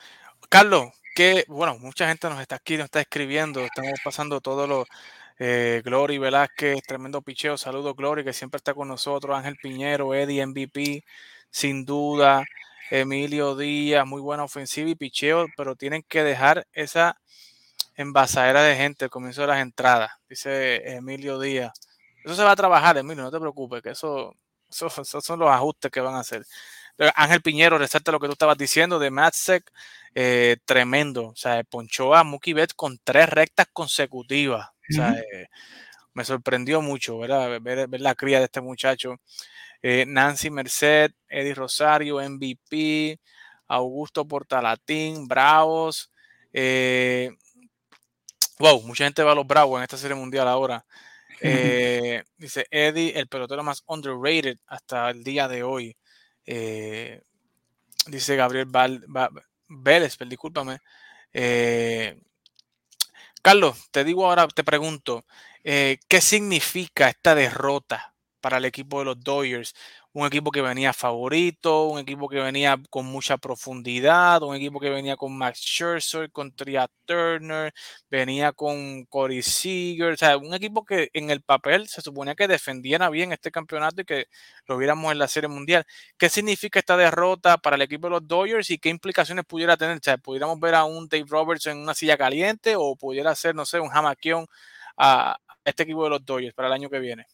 Carlos, 0.47 0.91
que, 1.15 1.43
bueno, 1.47 1.77
mucha 1.79 2.07
gente 2.07 2.29
nos 2.29 2.39
está 2.39 2.55
aquí, 2.55 2.77
nos 2.77 2.85
está 2.85 3.01
escribiendo, 3.01 3.61
estamos 3.61 3.99
pasando 4.03 4.39
todos 4.39 4.69
los 4.69 4.87
eh, 5.43 5.81
Glory 5.83 6.19
Velázquez, 6.19 6.83
tremendo 6.83 7.23
picheo. 7.23 7.57
Saludos, 7.57 7.95
Glory, 7.95 8.23
que 8.23 8.31
siempre 8.31 8.57
está 8.59 8.75
con 8.75 8.87
nosotros. 8.87 9.35
Ángel 9.35 9.57
Piñero, 9.59 10.13
Eddie 10.13 10.45
MVP, 10.45 11.03
sin 11.49 11.83
duda. 11.83 12.45
Emilio 12.91 13.55
Díaz, 13.55 14.05
muy 14.05 14.21
buena 14.21 14.43
ofensiva 14.43 14.89
y 14.91 14.95
picheo, 14.95 15.47
pero 15.57 15.75
tienen 15.75 16.03
que 16.07 16.23
dejar 16.23 16.67
esa 16.73 17.17
envasadera 17.95 18.61
de 18.61 18.75
gente 18.75 19.05
al 19.05 19.09
comienzo 19.09 19.41
de 19.41 19.47
las 19.47 19.61
entradas, 19.61 20.11
dice 20.29 20.95
Emilio 20.95 21.39
Díaz. 21.39 21.73
Eso 22.23 22.35
se 22.35 22.43
va 22.43 22.51
a 22.51 22.55
trabajar, 22.55 22.97
Emilio, 22.99 23.23
no 23.23 23.31
te 23.31 23.39
preocupes, 23.39 23.81
que 23.81 23.89
eso 23.91 24.35
Esos, 24.69 24.93
son 25.07 25.39
los 25.39 25.49
ajustes 25.49 25.89
que 25.91 26.01
van 26.01 26.15
a 26.15 26.19
hacer. 26.19 26.45
Ángel 27.15 27.41
Piñero, 27.41 27.77
resalta 27.77 28.11
lo 28.11 28.19
que 28.19 28.27
tú 28.27 28.33
estabas 28.33 28.57
diciendo 28.57 28.99
de 28.99 29.11
Matsek, 29.11 29.71
eh, 30.13 30.57
tremendo. 30.65 31.27
O 31.29 31.35
sea, 31.35 31.63
ponchó 31.63 32.13
a 32.15 32.23
Mookie 32.23 32.53
Betts 32.53 32.73
con 32.73 32.99
tres 33.03 33.29
rectas 33.29 33.67
consecutivas. 33.71 34.69
O 34.89 34.93
sea, 34.93 35.13
eh, 35.13 35.47
me 36.13 36.25
sorprendió 36.25 36.81
mucho 36.81 37.17
¿verdad? 37.17 37.61
Ver, 37.61 37.87
la 38.01 38.15
cría 38.15 38.39
de 38.39 38.45
este 38.45 38.61
muchacho. 38.61 39.15
Eh, 39.81 40.05
Nancy 40.07 40.49
Merced, 40.49 41.11
Eddie 41.27 41.55
Rosario, 41.55 42.17
MVP, 42.19 43.19
Augusto 43.67 44.27
Portalatín, 44.27 45.27
Bravos. 45.27 46.11
wow, 48.59 48.81
mucha 48.83 49.05
gente 49.05 49.23
va 49.23 49.31
a 49.31 49.35
los 49.35 49.47
Bravos 49.47 49.77
en 49.79 49.83
esta 49.83 49.97
serie 49.97 50.15
mundial 50.15 50.47
ahora. 50.47 50.85
dice 52.37 52.67
Eddie, 52.69 53.17
el 53.17 53.27
pelotero 53.27 53.63
más 53.63 53.83
underrated 53.87 54.57
hasta 54.67 55.09
el 55.09 55.23
día 55.23 55.47
de 55.47 55.63
hoy. 55.63 55.95
Dice 56.45 58.35
Gabriel 58.35 58.65
Val, 58.67 59.05
Vélez, 59.67 60.17
discúlpame. 60.27 60.79
Eh, 61.33 62.21
Carlos, 63.41 63.89
te 63.91 64.03
digo 64.03 64.25
ahora, 64.25 64.47
te 64.47 64.63
pregunto, 64.63 65.25
eh, 65.63 65.97
¿qué 66.07 66.21
significa 66.21 67.09
esta 67.09 67.33
derrota 67.35 68.13
para 68.39 68.57
el 68.57 68.65
equipo 68.65 68.99
de 68.99 69.05
los 69.05 69.23
Dodgers? 69.23 69.73
Un 70.13 70.25
equipo 70.27 70.51
que 70.51 70.61
venía 70.61 70.91
favorito, 70.93 71.85
un 71.87 71.99
equipo 71.99 72.27
que 72.27 72.39
venía 72.39 72.77
con 72.89 73.05
mucha 73.05 73.37
profundidad, 73.37 74.43
un 74.43 74.55
equipo 74.55 74.79
que 74.79 74.89
venía 74.89 75.15
con 75.15 75.37
Max 75.37 75.59
Scherzer, 75.59 76.31
con 76.31 76.53
Tria 76.53 76.89
Turner, 77.05 77.73
venía 78.09 78.51
con 78.51 79.05
Corey 79.05 79.41
Seager, 79.41 80.13
o 80.13 80.17
sea, 80.17 80.37
un 80.37 80.53
equipo 80.53 80.83
que 80.85 81.09
en 81.13 81.29
el 81.29 81.41
papel 81.41 81.87
se 81.87 82.01
suponía 82.01 82.35
que 82.35 82.47
defendiera 82.47 83.09
bien 83.09 83.31
este 83.31 83.51
campeonato 83.51 84.01
y 84.01 84.05
que 84.05 84.25
lo 84.67 84.77
viéramos 84.77 85.11
en 85.11 85.19
la 85.19 85.27
Serie 85.27 85.47
Mundial. 85.47 85.85
¿Qué 86.17 86.29
significa 86.29 86.79
esta 86.79 86.97
derrota 86.97 87.57
para 87.57 87.75
el 87.77 87.81
equipo 87.81 88.07
de 88.07 88.11
los 88.11 88.27
Dodgers 88.27 88.69
y 88.69 88.79
qué 88.79 88.89
implicaciones 88.89 89.45
pudiera 89.45 89.77
tener? 89.77 89.97
O 89.97 89.99
sea, 90.03 90.17
¿pudiéramos 90.17 90.59
ver 90.59 90.75
a 90.75 90.83
un 90.85 91.07
Dave 91.07 91.25
Roberts 91.29 91.67
en 91.67 91.77
una 91.77 91.93
silla 91.93 92.17
caliente 92.17 92.75
o 92.77 92.95
pudiera 92.95 93.33
ser, 93.35 93.55
no 93.55 93.65
sé, 93.65 93.79
un 93.79 93.89
jamaquión 93.89 94.45
a 94.97 95.37
este 95.65 95.83
equipo 95.83 96.03
de 96.03 96.09
los 96.11 96.25
Dodgers 96.25 96.53
para 96.53 96.67
el 96.67 96.73
año 96.73 96.89
que 96.89 96.99
viene? 96.99 97.25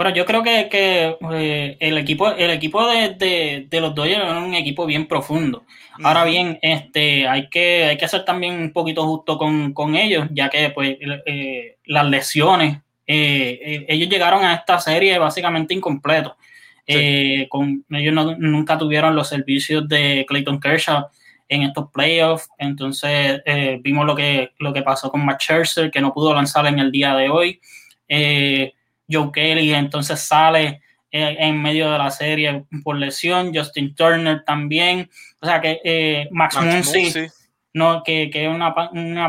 Bueno, 0.00 0.14
yo 0.14 0.24
creo 0.24 0.42
que, 0.42 1.18
eh, 1.30 1.76
el 1.78 1.98
equipo, 1.98 2.32
el 2.32 2.50
equipo 2.52 2.88
de, 2.88 3.68
los 3.70 3.94
Dodgers 3.94 4.24
es 4.24 4.32
un 4.32 4.54
equipo 4.54 4.86
bien 4.86 5.06
profundo. 5.06 5.66
Ahora 6.02 6.24
bien, 6.24 6.58
este, 6.62 7.28
hay 7.28 7.50
que, 7.50 7.84
hay 7.84 7.98
que 7.98 8.08
ser 8.08 8.24
también 8.24 8.54
un 8.54 8.72
poquito 8.72 9.04
justo 9.04 9.36
con, 9.36 9.94
ellos, 9.96 10.26
ya 10.30 10.48
que 10.48 10.70
pues 10.70 10.96
eh, 11.26 11.76
las 11.84 12.06
lesiones, 12.06 12.78
eh, 13.06 13.84
ellos 13.88 14.08
llegaron 14.08 14.42
a 14.42 14.54
esta 14.54 14.80
serie 14.80 15.18
básicamente 15.18 15.74
incompletos. 15.74 16.32
con, 17.50 17.84
ellos 17.90 18.38
nunca 18.38 18.78
tuvieron 18.78 19.14
los 19.14 19.28
servicios 19.28 19.86
de 19.86 20.24
Clayton 20.26 20.60
Kershaw 20.60 21.08
en 21.46 21.64
estos 21.64 21.90
playoffs. 21.92 22.48
Entonces 22.56 23.42
vimos 23.82 24.06
lo 24.06 24.16
que, 24.16 24.52
lo 24.60 24.72
que 24.72 24.80
pasó 24.80 25.10
con 25.10 25.26
Matt 25.26 25.42
Scherzer, 25.42 25.90
que 25.90 26.00
no 26.00 26.14
pudo 26.14 26.32
lanzar 26.32 26.66
en 26.68 26.78
el 26.78 26.90
día 26.90 27.14
de 27.14 27.28
hoy. 27.28 27.60
Joe 29.10 29.30
Kelly 29.32 29.74
entonces 29.74 30.20
sale 30.20 30.80
eh, 31.12 31.36
en 31.40 31.60
medio 31.60 31.90
de 31.90 31.98
la 31.98 32.10
serie 32.10 32.64
por 32.84 32.96
lesión, 32.96 33.52
Justin 33.52 33.96
Turner 33.96 34.44
también, 34.44 35.10
o 35.40 35.46
sea 35.46 35.60
que 35.60 35.80
eh, 35.82 36.28
Max, 36.30 36.56
Muncy, 36.62 37.26
no, 37.74 38.04
que, 38.04 38.30
es 38.32 38.48
una, 38.48 38.72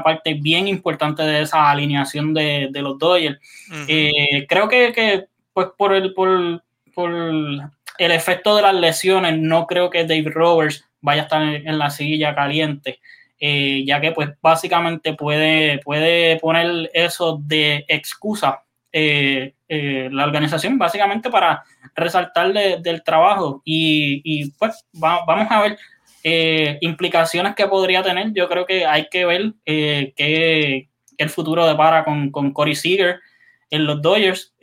parte 0.04 0.36
bien 0.36 0.68
importante 0.68 1.24
de 1.24 1.42
esa 1.42 1.72
alineación 1.72 2.36
de, 2.36 2.70
los 2.74 3.00
Dodgers. 3.00 3.40
Eh, 3.88 4.46
creo 4.48 4.70
que, 4.70 5.26
pues 5.54 5.70
por 5.76 5.94
el, 5.96 6.14
por, 6.14 6.30
el 6.30 8.12
efecto 8.12 8.56
de 8.56 8.62
las 8.62 8.76
lesiones, 8.76 9.40
no 9.40 9.66
creo 9.66 9.90
que 9.90 10.06
Dave 10.06 10.30
Roberts 10.30 10.88
vaya 11.02 11.24
a 11.24 11.26
estar 11.26 11.42
en, 11.42 11.80
la 11.80 11.90
silla 11.90 12.36
caliente. 12.36 13.00
ya 13.40 14.00
que 14.00 14.12
pues 14.12 14.30
básicamente 14.40 15.16
puede, 15.16 15.80
puede 15.80 16.38
poner 16.40 16.92
eso 16.94 17.40
de 17.42 17.86
excusa 17.88 18.62
eh, 18.94 19.54
eh, 19.74 20.10
la 20.12 20.26
organización 20.26 20.78
básicamente 20.78 21.30
para 21.30 21.64
resaltar 21.96 22.52
del 22.52 23.04
trabajo 23.04 23.62
y, 23.64 24.52
pues 24.60 24.86
vamos 24.92 25.48
a 25.50 25.62
ver 25.62 25.80
eh, 26.26 26.78
implicaciones 26.82 27.56
que 27.56 27.66
podría 27.68 28.04
tener. 28.04 28.34
Yo 28.34 28.50
creo 28.50 28.66
que 28.66 28.86
hay 28.86 29.08
que 29.10 29.24
ver 29.24 29.54
qué 29.66 30.90
el 31.18 31.30
futuro 31.30 31.66
depara 31.66 32.04
con, 32.04 32.32
con 32.32 32.52
Corey 32.52 32.76
Seager 32.76 33.22
en 33.70 33.86
los 33.86 34.02
Dodgers. 34.02 34.54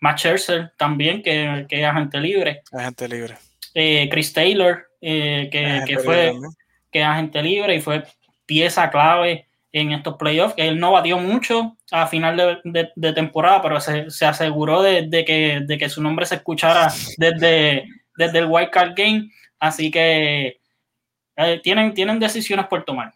Matt 0.00 0.18
Scherzer 0.18 0.72
también, 0.76 1.22
que, 1.22 1.66
es 1.66 1.84
agente 1.86 2.20
libre. 2.20 2.60
Agente 2.72 3.08
libre. 3.08 3.36
Chris 3.72 4.34
Taylor, 4.34 4.84
que, 5.00 5.98
fue 6.04 6.34
que 6.92 7.00
es 7.00 7.06
agente 7.06 7.42
libre 7.42 7.76
y 7.76 7.80
fue 7.80 8.04
pieza 8.44 8.90
clave 8.90 9.46
en 9.74 9.90
estos 9.90 10.16
playoffs, 10.16 10.54
que 10.54 10.68
él 10.68 10.78
no 10.78 10.92
batió 10.92 11.18
mucho 11.18 11.76
a 11.90 12.06
final 12.06 12.62
de, 12.64 13.12
temporada, 13.12 13.60
pero 13.60 13.80
se, 13.80 14.24
aseguró 14.24 14.82
de, 14.82 15.24
que, 15.26 15.88
su 15.88 16.00
nombre 16.00 16.26
se 16.26 16.36
escuchara 16.36 16.92
desde, 17.18 17.84
desde 18.16 18.38
el 18.38 18.46
Wild 18.46 18.70
Card 18.70 18.92
Game, 18.94 19.30
así 19.58 19.90
que 19.90 20.60
eh, 21.36 21.60
tienen, 21.64 21.92
tienen 21.92 22.20
decisiones 22.20 22.68
por 22.68 22.84
tomar. 22.84 23.12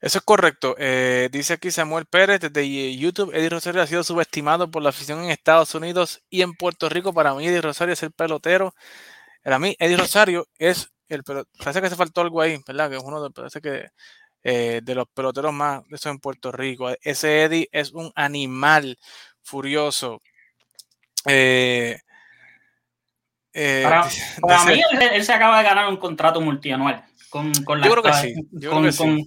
Eso 0.00 0.18
es 0.18 0.24
correcto. 0.24 0.76
Eh, 0.78 1.28
dice 1.32 1.54
aquí 1.54 1.72
Samuel 1.72 2.06
Pérez 2.06 2.40
desde 2.40 2.96
YouTube, 2.96 3.34
Eddie 3.34 3.48
Rosario 3.48 3.82
ha 3.82 3.86
sido 3.88 4.04
subestimado 4.04 4.70
por 4.70 4.80
la 4.80 4.90
afición 4.90 5.24
en 5.24 5.30
Estados 5.30 5.74
Unidos 5.74 6.22
y 6.30 6.42
en 6.42 6.54
Puerto 6.54 6.88
Rico. 6.88 7.12
Para 7.12 7.34
mí, 7.34 7.44
Eddie 7.48 7.62
Rosario 7.62 7.94
es 7.94 8.02
el 8.04 8.12
pelotero. 8.12 8.74
Para 9.42 9.58
mí, 9.58 9.74
Eddie 9.80 9.96
Rosario 9.96 10.46
es 10.56 10.92
el 11.08 11.24
pelotero. 11.24 11.50
Parece 11.58 11.82
que 11.82 11.90
se 11.90 11.96
faltó 11.96 12.20
algo 12.20 12.40
ahí, 12.40 12.62
¿verdad? 12.64 12.90
Que 12.90 12.96
es 12.96 13.02
uno 13.02 13.20
de, 13.20 13.30
parece 13.30 13.60
que 13.60 13.88
eh, 14.42 14.80
de 14.82 14.94
los 14.94 15.08
peloteros 15.08 15.52
más 15.52 15.86
de 15.88 15.96
eso 15.96 16.10
en 16.10 16.18
Puerto 16.18 16.52
Rico. 16.52 16.90
Ese 17.02 17.42
Eddie 17.44 17.68
es 17.72 17.92
un 17.92 18.12
animal 18.14 18.98
furioso. 19.42 20.20
Eh, 21.26 21.98
eh, 23.52 23.82
para, 23.82 24.64
mí, 24.66 24.80
él, 25.12 25.24
se 25.24 25.32
acaba 25.32 25.58
de 25.58 25.64
ganar 25.64 25.88
un 25.88 25.96
contrato 25.96 26.40
multianual. 26.40 27.04
Con, 27.30 27.52
con, 27.64 27.78
la, 27.78 27.88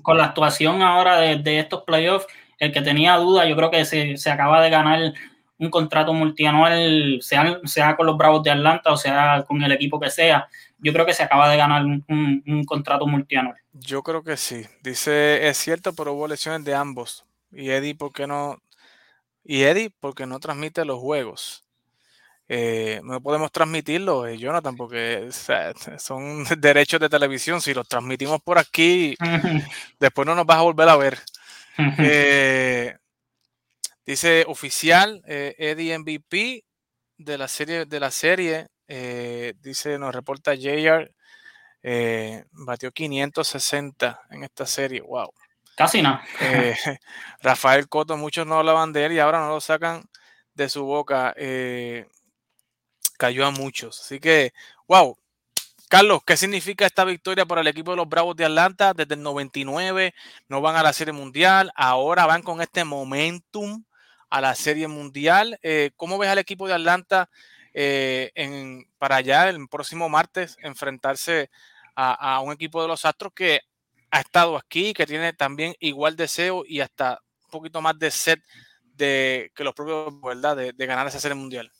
con, 0.02 0.18
la 0.18 0.26
actuación 0.26 0.82
ahora 0.82 1.18
de, 1.20 1.60
estos 1.60 1.84
playoffs, 1.84 2.26
el 2.58 2.72
que 2.72 2.82
tenía 2.82 3.16
duda, 3.18 3.46
yo 3.46 3.56
creo 3.56 3.70
que 3.70 3.86
se, 3.86 4.18
se 4.18 4.32
acaba 4.32 4.60
de 4.60 4.72
ganar 4.72 5.14
un 5.62 5.70
contrato 5.70 6.12
multianual, 6.12 7.20
sea, 7.22 7.60
sea 7.66 7.96
con 7.96 8.08
los 8.08 8.18
Bravos 8.18 8.42
de 8.42 8.50
Atlanta 8.50 8.92
o 8.92 8.98
sea 8.98 9.46
con 9.48 9.62
el 9.62 9.72
equipo 9.72 10.00
que 10.00 10.10
sea 10.10 10.50
yo 10.82 10.94
creo 10.94 11.06
que 11.06 11.14
se 11.14 11.24
acaba 11.24 11.50
de 11.50 11.58
ganar 11.58 11.84
un, 11.86 12.64
contrato 12.66 13.06
multianual. 13.06 13.56
Yo 13.74 14.02
creo 14.02 14.24
que 14.24 14.36
sí. 14.36 14.66
Dice, 14.82 15.48
es 15.48 15.58
cierto, 15.58 15.94
pero 15.94 16.14
hubo 16.14 16.28
lesiones 16.28 16.66
de 16.66 16.74
ambos. 16.74 17.26
Y 17.52 17.70
Eddie, 17.70 17.96
¿por 17.96 18.12
qué 18.12 18.26
no? 18.26 18.62
Y 19.44 19.64
Eddie, 19.64 19.92
porque 20.00 20.26
no 20.26 20.40
transmite 20.40 20.84
los 20.84 21.00
juegos. 21.00 21.64
Eh, 22.48 23.00
no 23.04 23.22
podemos 23.22 23.52
transmitirlo, 23.52 24.28
eh, 24.28 24.38
Jonathan, 24.38 24.76
porque 24.76 25.30
son 25.98 26.44
derechos 26.58 27.00
de 27.00 27.10
televisión. 27.10 27.62
Si 27.62 27.74
los 27.74 27.88
transmitimos 27.88 28.42
por 28.42 28.58
aquí, 28.58 29.16
después 30.00 30.26
no 30.26 30.36
nos 30.36 30.46
vas 30.46 30.58
a 30.58 30.64
volver 30.64 30.90
a 30.90 30.98
ver. 30.98 31.20
Eh, 31.98 32.96
dice 34.06 34.44
oficial, 34.48 35.24
Eddie 35.26 35.98
MVP 35.98 36.66
de 37.18 37.38
la 37.38 37.48
serie 37.48 37.86
de 37.86 38.00
la 38.00 38.12
serie 38.12 38.68
eh, 38.94 39.54
dice, 39.62 39.98
nos 39.98 40.14
reporta 40.14 40.54
JR, 40.54 41.10
eh, 41.82 42.44
batió 42.52 42.92
560 42.92 44.24
en 44.32 44.44
esta 44.44 44.66
serie. 44.66 45.00
Wow. 45.00 45.34
Casi 45.78 46.02
no. 46.02 46.20
Eh, 46.42 46.76
Rafael 47.42 47.88
Coto, 47.88 48.18
muchos 48.18 48.46
no 48.46 48.60
hablaban 48.60 48.92
de 48.92 49.06
él 49.06 49.14
y 49.14 49.20
ahora 49.20 49.40
no 49.40 49.48
lo 49.48 49.62
sacan 49.62 50.04
de 50.56 50.68
su 50.68 50.84
boca. 50.84 51.34
cayó 53.18 53.46
a 53.46 53.52
muchos. 53.52 54.02
Así 54.02 54.20
que, 54.20 54.52
wow. 54.88 55.18
Carlos, 55.88 56.22
¿qué 56.26 56.36
significa 56.36 56.86
esta 56.86 57.06
victoria 57.06 57.46
para 57.46 57.62
el 57.62 57.68
equipo 57.68 57.92
de 57.92 57.98
los 57.98 58.10
Bravos 58.10 58.36
de 58.36 58.44
Atlanta? 58.44 58.94
Desde 58.94 59.14
el 59.14 59.24
99 59.24 60.14
no 60.50 60.60
van 60.60 60.76
a 60.76 60.84
la 60.84 60.92
Serie 60.92 61.14
Mundial, 61.14 61.72
ahora 61.76 62.26
van 62.26 62.42
con 62.42 62.62
este 62.62 62.84
momentum 62.84 63.86
a 64.30 64.42
la 64.42 64.54
Serie 64.54 64.90
Mundial. 64.90 65.58
¿Cómo 65.96 66.18
ves 66.18 66.30
al 66.30 66.40
equipo 66.40 66.68
de 66.68 66.74
Atlanta 66.74 67.30
eh, 67.74 68.32
en, 68.36 68.86
para 68.98 69.18
allá 69.18 69.50
el 69.50 69.68
próximo 69.68 70.10
martes 70.10 70.58
enfrentarse 70.62 71.50
a, 71.96 72.40
un 72.42 72.52
equipo 72.52 72.82
de 72.82 72.88
los 72.88 73.06
Astros 73.06 73.34
que 73.34 73.62
ha 74.10 74.20
estado 74.20 74.58
aquí, 74.58 74.94
que 74.94 75.06
tiene 75.06 75.34
también 75.34 75.76
igual 75.80 76.16
deseo 76.16 76.64
y 76.68 76.80
hasta 76.80 77.20
un 77.46 77.52
poquito 77.52 77.82
más 77.82 77.98
de 78.00 78.12
sed 78.12 78.40
de 78.96 79.52
que 79.56 79.64
los 79.64 79.74
propios, 79.74 80.20
¿verdad?, 80.22 80.56
de, 80.56 80.86
ganar 80.86 81.08
esa 81.08 81.20
serie 81.20 81.36
mundial. 81.36 81.72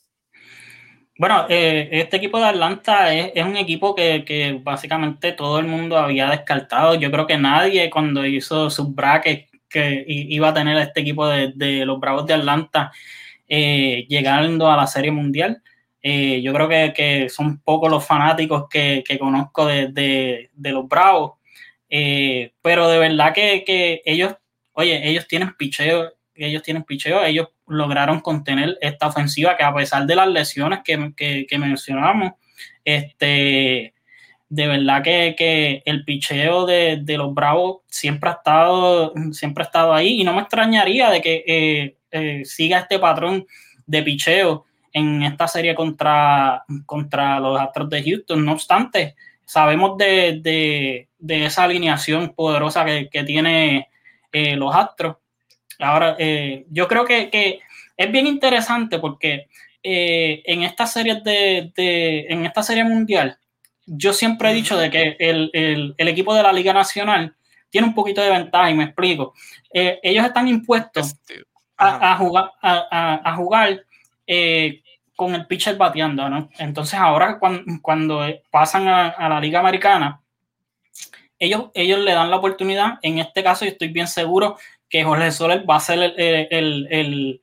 Bueno, 1.18 1.46
eh, 1.48 1.88
este 1.92 2.16
equipo 2.16 2.38
de 2.38 2.46
Atlanta 2.46 3.12
es, 3.12 3.44
un 3.44 3.56
equipo 3.56 3.94
que, 3.94 4.60
básicamente 4.62 5.32
todo 5.32 5.58
el 5.58 5.66
mundo 5.66 5.98
había 5.98 6.30
descartado. 6.30 6.94
Yo 6.94 7.10
creo 7.10 7.26
que 7.26 7.36
nadie 7.36 7.90
cuando 7.90 8.24
hizo 8.24 8.70
sus 8.70 8.94
brackets 8.94 9.50
que 9.68 10.04
iba 10.06 10.48
a 10.48 10.54
tener 10.54 10.76
este 10.78 11.00
equipo 11.00 11.26
de, 11.28 11.84
los 11.84 12.00
Bravos 12.00 12.26
de 12.26 12.34
Atlanta 12.34 12.92
eh, 13.48 14.06
llegando 14.08 14.70
a 14.70 14.76
la 14.76 14.86
Serie 14.86 15.10
Mundial. 15.10 15.62
Eh, 16.02 16.42
yo 16.42 16.52
creo 16.52 16.68
que, 16.68 17.28
son 17.28 17.60
pocos 17.60 17.90
los 17.90 18.04
fanáticos 18.04 18.68
que, 18.68 19.04
conozco 19.18 19.66
de, 19.66 20.50
los 20.56 20.88
Bravos. 20.88 21.34
Eh, 21.88 22.52
pero 22.62 22.88
de 22.88 22.98
verdad 22.98 23.32
que, 23.32 24.02
ellos, 24.04 24.34
oye, 24.72 25.08
ellos 25.08 25.26
tienen 25.28 25.54
picheo, 25.56 26.12
ellos 26.34 26.62
tienen 26.62 26.82
picheo, 26.82 27.24
ellos 27.24 27.48
lograron 27.66 28.20
contener 28.20 28.76
esta 28.80 29.06
ofensiva 29.08 29.56
que 29.56 29.62
a 29.62 29.74
pesar 29.74 30.06
de 30.06 30.16
las 30.16 30.28
lesiones 30.28 30.80
que, 30.84 30.96
mencionamos, 31.58 32.32
este, 32.84 33.94
de 34.48 34.66
verdad 34.66 35.02
que, 35.02 35.82
el 35.84 36.04
picheo 36.04 36.66
de, 36.66 37.02
los 37.06 37.32
Bravos 37.32 37.82
siempre 37.86 38.30
ha 38.30 38.34
estado, 38.34 39.14
siempre 39.32 39.62
ha 39.62 39.66
estado 39.66 39.94
ahí 39.94 40.20
y 40.20 40.24
no 40.24 40.34
me 40.34 40.42
extrañaría 40.42 41.10
de 41.10 41.20
que 41.20 41.96
eh, 42.10 42.44
siga 42.44 42.80
este 42.80 42.98
patrón 42.98 43.46
de 43.86 44.02
picheo 44.02 44.64
en 44.92 45.22
esta 45.22 45.48
serie 45.48 45.74
contra, 45.74 46.64
contra 46.86 47.40
los 47.40 47.60
Astros 47.60 47.88
de 47.90 48.02
Houston. 48.02 48.44
No 48.44 48.52
obstante, 48.52 49.16
sabemos 49.44 49.96
de, 49.98 51.08
esa 51.26 51.64
alineación 51.64 52.34
poderosa 52.34 52.84
que, 52.84 53.24
tiene 53.24 53.88
eh, 54.32 54.56
los 54.56 54.74
Astros. 54.74 55.16
Ahora, 55.78 56.16
yo 56.70 56.86
creo 56.88 57.04
que, 57.04 57.60
es 57.96 58.12
bien 58.12 58.26
interesante 58.26 58.98
porque 58.98 59.48
en 59.82 60.62
esta 60.62 60.86
serie 60.86 61.20
de, 61.22 61.72
en 62.28 62.46
esta 62.46 62.62
serie 62.62 62.84
mundial 62.84 63.38
yo 63.86 64.12
siempre 64.12 64.50
he 64.50 64.54
dicho 64.54 64.76
de 64.76 64.90
que 64.90 65.16
el, 65.18 65.94
equipo 65.98 66.34
de 66.34 66.42
la 66.42 66.52
Liga 66.52 66.72
Nacional 66.72 67.34
tiene 67.70 67.88
un 67.88 67.94
poquito 67.94 68.20
de 68.20 68.30
ventaja 68.30 68.70
y 68.70 68.74
me 68.74 68.84
explico. 68.84 69.34
Eh, 69.72 69.98
ellos 70.02 70.24
están 70.24 70.48
impuestos 70.48 71.16
a, 71.76 72.16
jugar, 72.16 72.52
a, 72.60 73.34
jugar 73.36 73.84
eh, 74.34 74.82
con 75.14 75.34
el 75.34 75.46
pitcher 75.46 75.76
bateando, 75.76 76.26
¿no? 76.30 76.48
Entonces 76.58 76.98
ahora 76.98 77.38
cuando, 77.38 78.26
pasan 78.50 78.88
a, 78.88 79.28
la 79.28 79.38
Liga 79.38 79.60
Americana, 79.60 80.22
ellos, 81.38 81.66
ellos 81.74 81.98
le 81.98 82.14
dan 82.14 82.30
la 82.30 82.38
oportunidad, 82.38 82.94
en 83.02 83.18
este 83.18 83.42
caso 83.42 83.66
yo 83.66 83.72
estoy 83.72 83.88
bien 83.88 84.08
seguro 84.08 84.56
que 84.88 85.04
Jorge 85.04 85.30
Soler 85.32 85.68
va 85.68 85.76
a 85.76 85.80
ser 85.80 86.14
el, 86.16 86.88
el, 86.90 87.42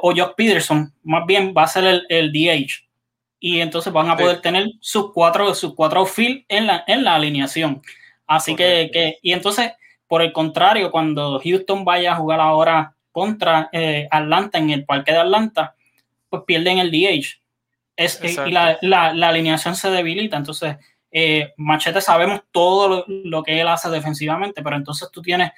o 0.00 0.14
Josh 0.16 0.32
Peterson, 0.34 0.94
más 1.02 1.26
bien 1.26 1.52
va 1.54 1.64
a 1.64 1.68
ser 1.68 2.02
el, 2.08 2.32
DH 2.32 2.88
y 3.38 3.60
entonces 3.60 3.92
van 3.92 4.08
a 4.08 4.16
poder 4.16 4.40
tener 4.40 4.70
sus 4.80 5.12
cuatro, 5.12 5.54
sus 5.54 5.74
cuatro 5.74 6.06
field 6.06 6.46
en 6.48 6.66
la, 6.66 6.84
en 6.86 7.04
la 7.04 7.16
alineación. 7.16 7.82
Así 8.26 8.56
que, 8.56 9.18
y 9.20 9.32
entonces, 9.32 9.72
por 10.06 10.22
el 10.22 10.32
contrario, 10.32 10.90
cuando 10.90 11.38
Houston 11.44 11.84
vaya 11.84 12.14
a 12.14 12.16
jugar 12.16 12.40
ahora 12.40 12.94
contra 13.12 13.68
eh, 13.72 14.08
Atlanta 14.10 14.56
en 14.56 14.70
el 14.70 14.86
parque 14.86 15.12
de 15.12 15.18
Atlanta, 15.18 15.74
pues 16.28 16.42
pierden 16.46 16.78
el 16.78 16.90
DH. 16.90 17.40
Es, 17.96 18.20
eh, 18.22 18.36
y 18.46 18.50
la, 18.50 18.78
la, 18.80 19.28
alineación 19.28 19.74
se 19.74 19.90
debilita. 19.90 20.36
Entonces, 20.36 20.76
eh, 21.10 21.52
Machete 21.56 22.00
sabemos 22.00 22.42
todo 22.52 23.04
lo, 23.06 23.42
que 23.42 23.60
él 23.60 23.68
hace 23.68 23.88
defensivamente, 23.90 24.62
pero 24.62 24.76
entonces 24.76 25.08
tú 25.12 25.20
tienes 25.22 25.50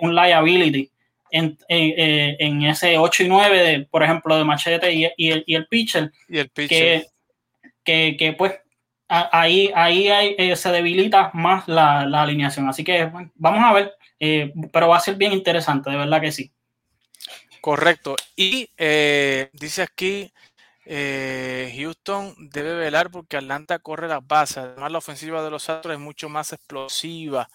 un 0.00 0.14
liability 0.14 0.90
en, 1.32 1.58
eh, 1.68 2.36
en, 2.38 2.62
ese 2.62 2.98
8 2.98 3.24
y 3.24 3.28
9, 3.28 3.58
de, 3.58 3.80
por 3.86 4.02
ejemplo, 4.02 4.36
de 4.36 4.44
Machete 4.44 4.92
y, 4.92 5.08
y, 5.16 5.30
el, 5.30 5.44
y 5.46 5.54
el 5.54 5.66
pitcher. 5.66 6.12
Y 6.28 6.38
el 6.38 6.50
pitcher. 6.50 7.06
Que, 7.84 8.16
que, 8.16 8.32
pues 8.34 8.52
ahí, 9.08 9.70
ahí 9.74 10.08
eh, 10.08 10.54
se 10.56 10.70
debilita 10.70 11.30
más 11.34 11.66
la, 11.66 12.06
la, 12.06 12.22
alineación. 12.22 12.68
Así 12.68 12.84
que 12.84 13.10
vamos 13.34 13.64
a 13.64 13.72
ver, 13.72 13.92
eh, 14.20 14.52
pero 14.72 14.88
va 14.88 14.98
a 14.98 15.00
ser 15.00 15.16
bien 15.16 15.32
interesante, 15.32 15.90
de 15.90 15.96
verdad 15.96 16.20
que 16.20 16.32
sí. 16.32 16.52
Correcto. 17.62 18.16
Y 18.36 18.68
dice 19.54 19.82
aquí, 19.82 20.30
Houston 20.84 22.34
debe 22.50 22.74
velar 22.74 23.10
porque 23.10 23.38
Atlanta 23.38 23.78
corre 23.78 24.08
las 24.08 24.26
bases. 24.26 24.58
Además, 24.58 24.92
la 24.92 24.98
ofensiva 24.98 25.42
de 25.42 25.50
los 25.50 25.70
Astros 25.70 25.94
es 25.94 26.00
mucho 26.00 26.28
más 26.28 26.52
explosiva, 26.52 27.48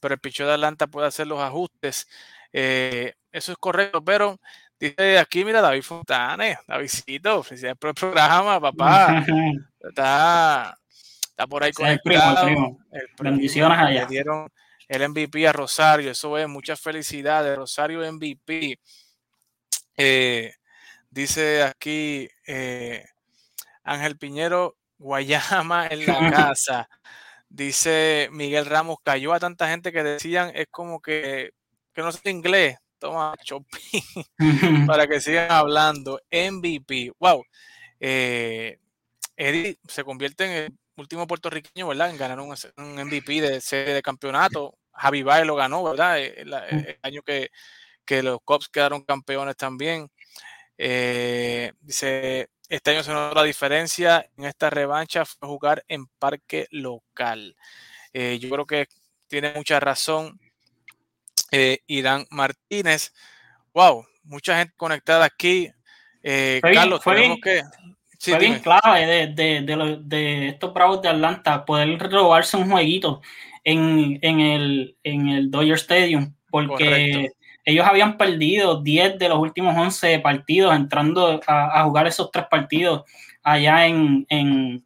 pero 0.00 0.14
el 0.14 0.20
pitcher 0.20 0.46
de 0.46 0.52
Atlanta 0.52 0.86
puede 0.86 1.06
hacer 1.06 1.26
los 1.26 1.40
ajustes. 1.40 2.06
Eh, 2.52 3.14
eso 3.32 3.52
es 3.52 3.58
correcto, 3.58 4.02
pero 4.02 4.40
dice 4.80 5.18
aquí, 5.18 5.44
mira, 5.44 5.60
David 5.60 5.82
Fontane, 5.82 6.58
Davidcito, 6.66 7.42
felicidades 7.42 7.78
por 7.78 7.90
el 7.90 7.94
programa, 7.94 8.60
papá. 8.60 9.24
Está, 9.86 10.76
está 11.20 11.46
por 11.46 11.62
ahí 11.62 11.70
conectado. 11.70 12.48
El 12.90 13.08
Bendiciones 13.20 13.78
allá. 13.78 14.00
Le 14.00 14.06
dieron 14.06 14.48
el 14.88 15.08
MVP 15.08 15.46
a 15.46 15.52
Rosario, 15.52 16.10
eso 16.10 16.36
es, 16.38 16.48
muchas 16.48 16.80
felicidades, 16.80 17.56
Rosario 17.56 18.00
MVP. 18.12 18.80
Eh, 19.96 20.54
dice 21.10 21.62
aquí 21.62 22.28
eh, 22.46 23.04
Ángel 23.84 24.18
Piñero, 24.18 24.76
Guayama 24.98 25.86
en 25.88 26.06
la 26.06 26.30
casa. 26.30 26.88
Dice 27.48 28.28
Miguel 28.32 28.66
Ramos, 28.66 28.98
cayó 29.02 29.32
a 29.32 29.40
tanta 29.40 29.68
gente 29.68 29.92
que 29.92 30.02
decían, 30.02 30.50
es 30.54 30.66
como 30.70 31.00
que 31.00 31.50
que 31.96 32.02
no 32.02 32.12
sé 32.12 32.28
inglés, 32.28 32.76
toma 32.98 33.34
Chopin 33.42 34.02
para 34.86 35.06
que 35.06 35.18
sigan 35.18 35.50
hablando. 35.50 36.20
MVP, 36.30 37.12
wow. 37.18 37.42
Eh, 37.98 38.78
Eddie 39.34 39.78
se 39.88 40.04
convierte 40.04 40.44
en 40.44 40.50
el 40.52 40.78
último 40.96 41.26
puertorriqueño, 41.26 41.88
¿verdad? 41.88 42.10
En 42.10 42.18
ganar 42.18 42.38
un, 42.38 42.54
MVP 42.76 43.40
de 43.40 43.62
serie 43.62 43.94
de 43.94 44.02
campeonato. 44.02 44.76
Javi 44.92 45.22
Baez 45.22 45.46
lo 45.46 45.56
ganó, 45.56 45.82
¿verdad? 45.82 46.20
Eh, 46.20 46.34
el, 46.36 46.52
año 47.02 47.22
que, 47.22 47.50
los 48.22 48.38
Cubs 48.44 48.68
quedaron 48.68 49.02
campeones 49.02 49.56
también. 49.56 50.10
Eh, 50.78 51.72
dice, 51.80 52.50
este 52.68 52.90
año 52.90 53.02
se 53.02 53.12
notó 53.12 53.34
la 53.34 53.42
diferencia 53.44 54.28
en 54.36 54.44
esta 54.44 54.70
revancha 54.70 55.24
fue 55.24 55.48
jugar 55.48 55.84
en 55.88 56.06
parque 56.18 56.66
local. 56.70 57.56
yo 58.12 58.50
creo 58.50 58.66
que 58.66 58.86
tiene 59.28 59.52
mucha 59.54 59.80
razón 59.80 60.38
eh, 61.50 61.78
Irán 61.86 62.26
Martínez. 62.30 63.12
Wow, 63.72 64.06
mucha 64.24 64.58
gente 64.58 64.74
conectada 64.76 65.24
aquí. 65.24 65.70
Eh, 66.22 66.60
Carlos, 66.62 67.02
fue 67.02 67.16
bien, 67.16 67.40
que. 67.40 67.62
fue 68.18 68.38
bien 68.38 68.58
clave 68.58 69.06
de, 69.06 69.62
de, 69.62 69.98
de, 70.02 70.48
estos 70.48 70.74
Bravos 70.74 71.02
de 71.02 71.08
Atlanta 71.08 71.64
poder 71.64 71.98
robarse 72.10 72.56
un 72.56 72.70
jueguito 72.70 73.20
en, 73.62 74.18
en, 74.22 74.40
el, 74.40 74.96
en 75.04 75.28
el 75.28 75.50
Dodger 75.50 75.76
Stadium, 75.76 76.34
porque 76.50 77.30
ellos 77.66 77.84
habían 77.84 78.16
perdido 78.16 78.80
10 78.80 79.18
de 79.18 79.28
los 79.28 79.38
últimos 79.38 79.76
11 79.76 80.20
partidos, 80.20 80.74
entrando 80.74 81.40
a, 81.46 81.82
jugar 81.84 82.06
esos 82.06 82.30
tres 82.30 82.46
partidos 82.48 83.02
allá 83.42 83.86
en, 83.86 84.24
en, 84.30 84.84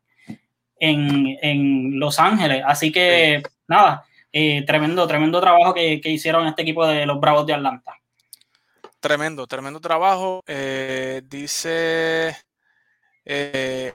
en 0.80 2.00
Los 2.00 2.18
Ángeles. 2.18 2.62
Así 2.66 2.90
que, 2.90 3.42
nada, 3.68 4.04
eh, 4.32 4.64
tremendo, 4.64 5.06
tremendo 5.06 5.40
trabajo 5.40 5.74
que, 5.74 6.00
hicieron 6.04 6.46
este 6.46 6.62
equipo 6.62 6.86
de 6.86 7.04
los 7.04 7.20
Bravos 7.20 7.46
de 7.46 7.54
Atlanta. 7.54 7.98
Tremendo, 8.98 9.46
tremendo 9.46 9.80
trabajo. 9.80 10.42
Eh, 10.46 11.20
dice 11.26 12.36
eh, 13.24 13.94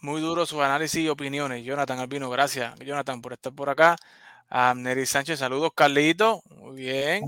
muy 0.00 0.20
duro 0.20 0.46
su 0.46 0.62
análisis 0.62 1.04
y 1.04 1.08
opiniones. 1.08 1.64
Jonathan 1.64 1.98
Albino, 1.98 2.30
gracias, 2.30 2.78
Jonathan, 2.78 3.20
por 3.20 3.34
estar 3.34 3.52
por 3.52 3.68
acá. 3.68 3.96
A 4.48 4.74
Neri 4.74 5.06
Sánchez, 5.06 5.38
saludos, 5.38 5.70
Carlito. 5.74 6.42
Muy 6.50 6.76
bien. 6.76 7.24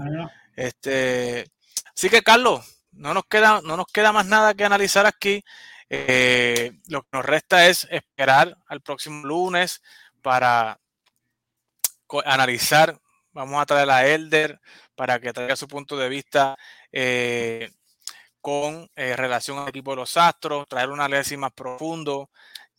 Este, 0.56 1.50
así 1.94 2.08
que, 2.08 2.22
Carlos, 2.22 2.64
no 2.92 3.14
nos 3.14 3.24
queda, 3.24 3.60
no 3.62 3.76
nos 3.76 3.86
queda 3.86 4.12
más 4.12 4.26
nada 4.26 4.54
que 4.54 4.64
analizar 4.64 5.06
aquí. 5.06 5.44
lo 5.88 7.02
que 7.02 7.08
nos 7.12 7.24
resta 7.24 7.66
es 7.66 7.86
esperar 7.90 8.56
al 8.66 8.80
próximo 8.80 9.26
lunes 9.26 9.82
para 10.22 10.78
analizar. 12.24 12.98
Vamos 13.32 13.62
a 13.62 13.66
traer 13.66 13.90
a 13.90 14.06
Elder 14.06 14.60
para 14.94 15.20
que 15.20 15.32
traiga 15.32 15.56
su 15.56 15.68
punto 15.68 15.96
de 15.96 16.08
vista 16.08 16.56
eh, 16.92 17.70
con 18.40 18.90
eh, 18.96 19.16
relación 19.16 19.58
al 19.58 19.68
equipo 19.68 19.92
de 19.92 19.98
los 19.98 20.16
Astros, 20.16 20.66
traer 20.68 20.90
un 20.90 21.00
análisis 21.00 21.38
más 21.38 21.52
profundo. 21.52 22.30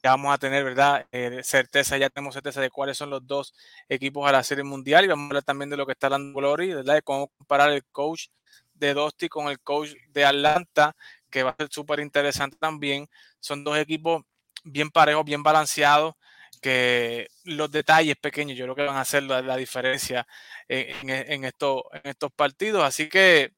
Ya 0.03 0.11
vamos 0.11 0.33
a 0.33 0.37
tener, 0.39 0.63
¿verdad? 0.63 1.07
Eh, 1.11 1.41
certeza, 1.43 1.95
ya 1.97 2.09
tenemos 2.09 2.33
certeza 2.33 2.59
de 2.59 2.71
cuáles 2.71 2.97
son 2.97 3.11
los 3.11 3.25
dos 3.27 3.53
equipos 3.87 4.27
a 4.27 4.31
la 4.31 4.43
Serie 4.43 4.63
Mundial 4.63 5.05
y 5.05 5.07
vamos 5.07 5.25
a 5.25 5.27
hablar 5.27 5.43
también 5.43 5.69
de 5.69 5.77
lo 5.77 5.85
que 5.85 5.91
está 5.91 6.09
dando 6.09 6.39
Glory, 6.39 6.73
¿verdad? 6.73 6.95
De 6.95 7.01
cómo 7.03 7.27
comparar 7.37 7.69
el 7.71 7.85
coach 7.91 8.27
de 8.73 8.95
Dosti 8.95 9.29
con 9.29 9.47
el 9.49 9.59
coach 9.59 9.91
de 10.09 10.25
Atlanta, 10.25 10.95
que 11.29 11.43
va 11.43 11.51
a 11.51 11.55
ser 11.55 11.67
súper 11.71 11.99
interesante 11.99 12.57
también. 12.59 13.07
Son 13.39 13.63
dos 13.63 13.77
equipos 13.77 14.23
bien 14.63 14.89
parejos, 14.89 15.23
bien 15.23 15.43
balanceados 15.43 16.15
que 16.61 17.27
los 17.43 17.71
detalles 17.71 18.15
pequeños 18.17 18.57
yo 18.57 18.65
creo 18.65 18.75
que 18.75 18.83
van 18.83 18.97
a 18.97 19.01
hacer 19.01 19.23
la, 19.23 19.55
diferencia 19.57 20.27
en, 20.67 21.45
estos, 21.45 21.83
en 21.93 22.09
estos 22.09 22.31
partidos. 22.33 22.83
Así 22.83 23.07
que 23.09 23.53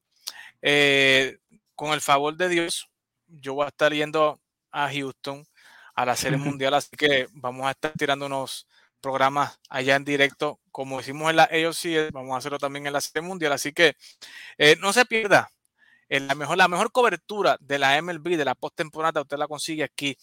eh, 0.62 1.38
con 1.74 1.92
el 1.92 2.00
favor 2.02 2.36
de 2.36 2.48
Dios, 2.48 2.88
yo 3.28 3.54
voy 3.54 3.64
a 3.66 3.68
estar 3.68 3.92
yendo 3.92 4.40
a 4.70 4.90
Houston 4.90 5.46
a 5.94 6.04
la 6.04 6.16
Serie 6.16 6.38
Mundial, 6.38 6.74
así 6.74 6.90
que 6.96 7.28
vamos 7.32 7.66
a 7.66 7.70
estar 7.70 7.92
tirando 7.92 8.26
unos 8.26 8.66
programas 9.00 9.58
allá 9.68 9.96
en 9.96 10.04
directo, 10.04 10.60
como 10.70 11.00
hicimos 11.00 11.30
en 11.30 11.36
la 11.36 11.44
AOC, 11.44 12.12
vamos 12.12 12.34
a 12.34 12.38
hacerlo 12.38 12.58
también 12.58 12.86
en 12.86 12.92
la 12.92 13.00
Serie 13.00 13.26
Mundial, 13.26 13.52
así 13.52 13.72
que 13.72 13.96
eh, 14.58 14.76
no 14.80 14.92
se 14.92 15.04
pierda 15.04 15.50
la, 16.08 16.34
mejor, 16.34 16.56
la 16.56 16.68
mejor 16.68 16.92
cobertura 16.92 17.56
de 17.60 17.78
la 17.78 18.00
MLB, 18.00 18.36
de 18.36 18.44
la 18.44 18.54
postemporada, 18.54 19.22
usted 19.22 19.36
la 19.36 19.48
consigue 19.48 19.84
aquí 19.84 20.16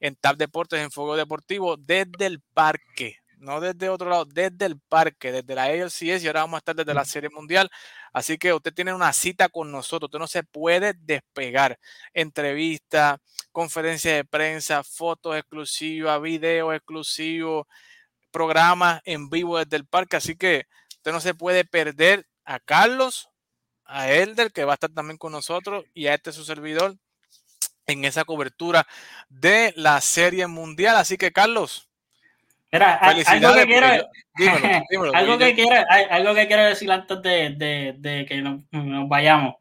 en 0.00 0.16
TAP 0.16 0.36
Deportes, 0.36 0.80
en 0.80 0.90
Fuego 0.90 1.16
Deportivo, 1.16 1.76
desde 1.76 2.26
el 2.26 2.40
parque 2.52 3.18
no 3.38 3.60
desde 3.60 3.88
otro 3.88 4.08
lado, 4.08 4.24
desde 4.24 4.66
el 4.66 4.80
parque, 4.80 5.32
desde 5.32 5.54
la 5.54 5.64
ALCS 5.64 6.22
y 6.22 6.26
ahora 6.26 6.40
vamos 6.40 6.56
a 6.56 6.58
estar 6.58 6.74
desde 6.76 6.94
la 6.94 7.04
Serie 7.04 7.30
Mundial. 7.30 7.70
Así 8.12 8.38
que 8.38 8.52
usted 8.52 8.72
tiene 8.72 8.94
una 8.94 9.12
cita 9.12 9.48
con 9.48 9.70
nosotros, 9.70 10.08
usted 10.08 10.18
no 10.18 10.26
se 10.26 10.42
puede 10.42 10.94
despegar. 10.94 11.78
Entrevista, 12.14 13.20
conferencia 13.56 14.14
de 14.14 14.22
prensa, 14.22 14.84
fotos 14.84 15.34
exclusivas, 15.34 16.20
videos 16.20 16.74
exclusivos, 16.74 17.66
programas 18.30 19.00
en 19.06 19.30
vivo 19.30 19.56
desde 19.56 19.78
el 19.78 19.86
parque. 19.86 20.16
Así 20.16 20.36
que 20.36 20.66
usted 20.90 21.10
no 21.10 21.20
se 21.20 21.32
puede 21.32 21.64
perder 21.64 22.26
a 22.44 22.60
Carlos, 22.60 23.30
a 23.86 24.10
Elder, 24.10 24.52
que 24.52 24.66
va 24.66 24.72
a 24.72 24.74
estar 24.74 24.90
también 24.90 25.16
con 25.16 25.32
nosotros, 25.32 25.86
y 25.94 26.06
a 26.06 26.12
este 26.12 26.32
su 26.32 26.44
servidor 26.44 26.96
en 27.86 28.04
esa 28.04 28.26
cobertura 28.26 28.86
de 29.30 29.72
la 29.74 30.02
Serie 30.02 30.46
Mundial. 30.48 30.94
Así 30.96 31.16
que, 31.16 31.32
Carlos, 31.32 31.88
algo 32.72 33.54
que 33.54 33.64
quiero, 33.64 33.86
algo, 35.14 35.38
que 35.38 35.54
quiero 35.54 35.86
algo 36.10 36.34
que 36.34 36.46
quiero 36.46 36.64
decir 36.64 36.92
antes 36.92 37.22
de, 37.22 38.26
que 38.28 38.42
nos, 38.42 38.60
vayamos. 39.08 39.54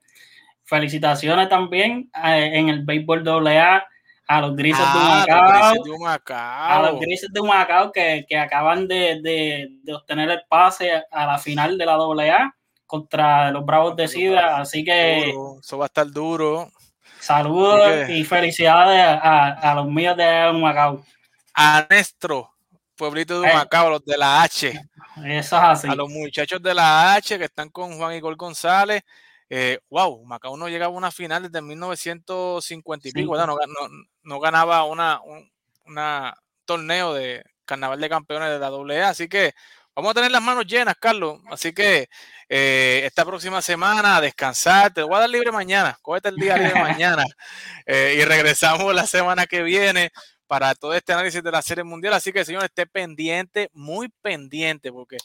Felicitaciones 0.66 1.48
también 1.50 2.10
eh, 2.24 2.52
en 2.54 2.70
el 2.70 2.84
béisbol 2.84 3.28
AA 3.28 3.86
a 4.28 4.42
los 4.42 4.56
Grises 4.56 4.80
de 4.80 4.86
ah, 4.86 5.74
Humacao. 5.86 6.38
A 6.38 6.92
los 6.92 7.00
Grises 7.00 7.30
de 7.32 7.40
Humacao 7.40 7.92
que, 7.92 8.26
acaban 8.38 8.88
de, 8.88 9.70
obtener 9.94 10.30
el 10.30 10.42
pase 10.50 11.04
a 11.12 11.26
la 11.26 11.38
final 11.38 11.78
de 11.78 11.86
la 11.86 11.94
AA 11.94 12.56
contra 12.86 13.52
los 13.52 13.66
Bravos 13.66 13.96
de 13.96 14.08
Sida. 14.08 14.58
Así 14.58 14.84
que. 14.84 15.30
Eso 15.30 15.78
va 15.78 15.86
a 15.86 15.88
estar 15.88 16.10
duro. 16.10 16.72
Saludos 17.20 18.10
y 18.10 18.24
felicidades 18.24 19.20
a, 19.22 19.74
los 19.76 19.88
míos 19.88 20.18
de 20.18 20.50
Humacao. 20.50 21.04
A 21.54 21.86
Nestro 21.90 22.56
pueblito 22.96 23.42
de 23.42 23.54
Macao, 23.54 23.90
los 23.90 24.06
de 24.06 24.18
la 24.18 24.44
H. 24.44 24.70
Eso 24.70 24.82
es 25.26 25.54
así. 25.54 25.88
A 25.88 25.96
los 25.96 26.10
muchachos 26.10 26.62
de 26.62 26.74
la 26.74 27.14
H 27.14 27.38
que 27.38 27.46
están 27.46 27.70
con 27.70 27.98
Juan 27.98 28.16
Igor 28.16 28.36
González. 28.36 29.04
Eh, 29.50 29.80
wow, 29.90 30.24
Macao 30.26 30.58
no 30.58 30.70
llegaba 30.70 30.94
a 30.94 30.98
una 30.98 31.12
final 31.12 31.44
desde 31.44 31.62
1950 31.62 33.10
y 33.10 33.12
pico, 33.12 33.38
no, 33.38 33.56
no, 34.24 34.40
ganaba 34.40 34.86
una, 34.86 35.22
un 35.22 35.50
una 35.86 36.36
torneo 36.66 37.14
de 37.14 37.44
carnaval 37.66 38.00
de 38.00 38.10
campeones 38.10 38.50
de 38.50 38.60
la 38.60 38.68
AA, 38.68 39.10
así 39.10 39.28
que 39.28 39.54
vamos 39.96 40.12
a 40.12 40.14
tener 40.16 40.32
las 40.32 40.42
manos 40.42 40.66
llenas, 40.66 40.96
Carlos. 41.00 41.40
Así 41.50 41.74
que 41.74 42.10
eh, 42.50 43.02
esta 43.06 43.26
próxima 43.26 43.62
semana 43.62 44.18
a 44.18 44.22
descansar, 44.22 44.94
te 44.94 45.04
voy 45.04 45.16
a 45.16 45.22
dar 45.22 45.30
libre 45.30 45.52
mañana, 45.52 45.98
cógete 46.02 46.30
el 46.30 46.36
día 46.36 46.58
libre 46.58 46.74
mañana 46.82 47.26
eh, 47.86 48.16
y 48.20 48.26
regresamos 48.26 48.94
la 48.94 49.08
semana 49.08 49.46
que 49.48 49.64
viene 49.64 50.12
para 50.48 50.76
todo 50.76 50.94
este 50.94 51.14
análisis 51.14 51.42
de 51.42 51.52
la 51.52 51.62
Serie 51.62 51.84
Mundial. 51.84 52.14
Así 52.14 52.32
que, 52.32 52.46
señor, 52.46 52.64
esté 52.64 52.86
pendiente, 52.86 53.70
muy 53.74 54.10
pendiente, 54.22 54.92
porque 54.92 55.18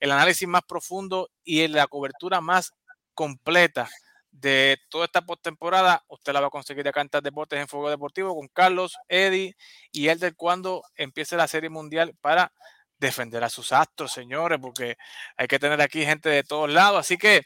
el 0.00 0.10
análisis 0.12 0.46
más 0.46 0.62
profundo 0.62 1.30
y 1.42 1.66
la 1.68 1.86
cobertura 1.86 2.40
más 2.40 2.72
completa 3.18 3.90
de 4.30 4.78
toda 4.90 5.06
esta 5.06 5.22
postemporada, 5.22 6.04
usted 6.06 6.32
la 6.32 6.40
va 6.40 6.46
a 6.46 6.50
conseguir 6.50 6.86
acá 6.86 7.00
en 7.00 7.10
Deportes 7.20 7.58
en 7.58 7.66
Fuego 7.66 7.90
Deportivo 7.90 8.32
con 8.32 8.46
Carlos, 8.46 8.96
Eddie 9.08 9.56
y 9.90 10.06
el 10.06 10.20
del 10.20 10.36
cuando 10.36 10.84
empiece 10.94 11.36
la 11.36 11.48
Serie 11.48 11.68
Mundial 11.68 12.14
para 12.20 12.52
defender 12.96 13.42
a 13.42 13.48
sus 13.48 13.72
astros, 13.72 14.12
señores, 14.12 14.60
porque 14.62 14.96
hay 15.36 15.48
que 15.48 15.58
tener 15.58 15.80
aquí 15.80 16.04
gente 16.04 16.28
de 16.28 16.44
todos 16.44 16.70
lados. 16.70 17.00
Así 17.00 17.18
que, 17.18 17.42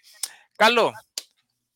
Carlos, 0.59 0.93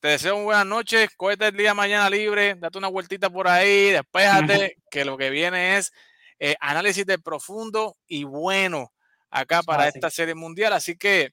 te 0.01 0.09
deseo 0.09 0.37
una 0.37 0.45
buenas 0.45 0.67
noches. 0.67 1.09
Cógete 1.17 1.47
el 1.47 1.57
día 1.57 1.73
mañana 1.73 2.11
libre, 2.11 2.55
date 2.57 2.77
una 2.77 2.89
vueltita 2.89 3.31
por 3.31 3.49
ahí, 3.49 3.93
despéjate, 3.93 4.77
que 4.91 5.07
lo 5.07 5.17
que 5.17 5.31
viene 5.31 5.79
es 5.79 5.91
eh, 6.39 6.55
análisis 6.61 7.07
de 7.07 7.19
profundo 7.19 7.97
y 8.07 8.25
bueno 8.25 8.93
acá 9.31 9.63
para 9.63 9.89
esta 9.89 10.11
serie 10.11 10.35
mundial. 10.35 10.75
Así 10.75 10.99
que, 10.99 11.31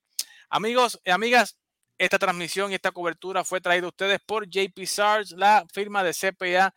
amigos 0.50 1.02
y 1.04 1.12
amigas, 1.12 1.58
esta 1.98 2.20
transmisión 2.20 2.72
y 2.72 2.76
esta 2.76 2.92
cobertura 2.92 3.44
fue 3.44 3.62
traída 3.62 3.86
a 3.86 3.90
ustedes 3.90 4.20
por 4.26 4.48
JP 4.48 4.86
SARS, 4.86 5.32
la 5.32 5.66
firma 5.72 6.04
de 6.04 6.14
CPA 6.14 6.74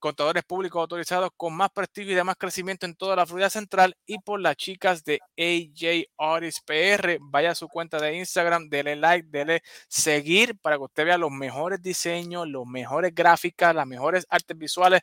contadores 0.00 0.42
públicos 0.42 0.80
autorizados 0.80 1.30
con 1.36 1.54
más 1.54 1.70
prestigio 1.70 2.12
y 2.12 2.16
de 2.16 2.24
más 2.24 2.36
crecimiento 2.36 2.86
en 2.86 2.96
toda 2.96 3.14
la 3.14 3.26
Florida 3.26 3.50
Central 3.50 3.96
y 4.06 4.18
por 4.18 4.40
las 4.40 4.56
chicas 4.56 5.04
de 5.04 5.20
AJ 5.38 6.06
Artist 6.18 6.66
PR. 6.66 7.18
Vaya 7.20 7.52
a 7.52 7.54
su 7.54 7.68
cuenta 7.68 8.00
de 8.00 8.16
Instagram, 8.16 8.68
dele 8.68 8.96
like, 8.96 9.28
dele 9.30 9.62
seguir 9.86 10.58
para 10.58 10.76
que 10.76 10.82
usted 10.84 11.04
vea 11.04 11.18
los 11.18 11.30
mejores 11.30 11.80
diseños, 11.80 12.48
los 12.48 12.66
mejores 12.66 13.14
gráficas, 13.14 13.74
las 13.74 13.86
mejores 13.86 14.26
artes 14.28 14.58
visuales 14.58 15.02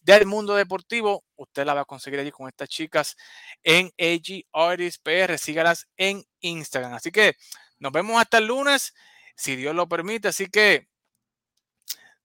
del 0.00 0.24
mundo 0.24 0.54
deportivo. 0.54 1.24
Usted 1.36 1.66
la 1.66 1.74
va 1.74 1.82
a 1.82 1.84
conseguir 1.84 2.20
allí 2.20 2.30
con 2.30 2.48
estas 2.48 2.68
chicas 2.68 3.16
en 3.62 3.90
AJ 3.98 4.44
Artist 4.52 5.02
PR. 5.02 5.36
Sígalas 5.36 5.88
en 5.96 6.22
Instagram. 6.40 6.94
Así 6.94 7.10
que 7.10 7.34
nos 7.80 7.90
vemos 7.92 8.20
hasta 8.20 8.38
el 8.38 8.46
lunes, 8.46 8.94
si 9.34 9.56
Dios 9.56 9.74
lo 9.74 9.88
permite. 9.88 10.28
Así 10.28 10.46
que 10.46 10.88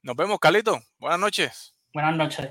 nos 0.01 0.15
vemos, 0.15 0.37
Carlito. 0.39 0.83
Buenas 0.99 1.19
noches. 1.19 1.73
Buenas 1.93 2.15
noches. 2.15 2.49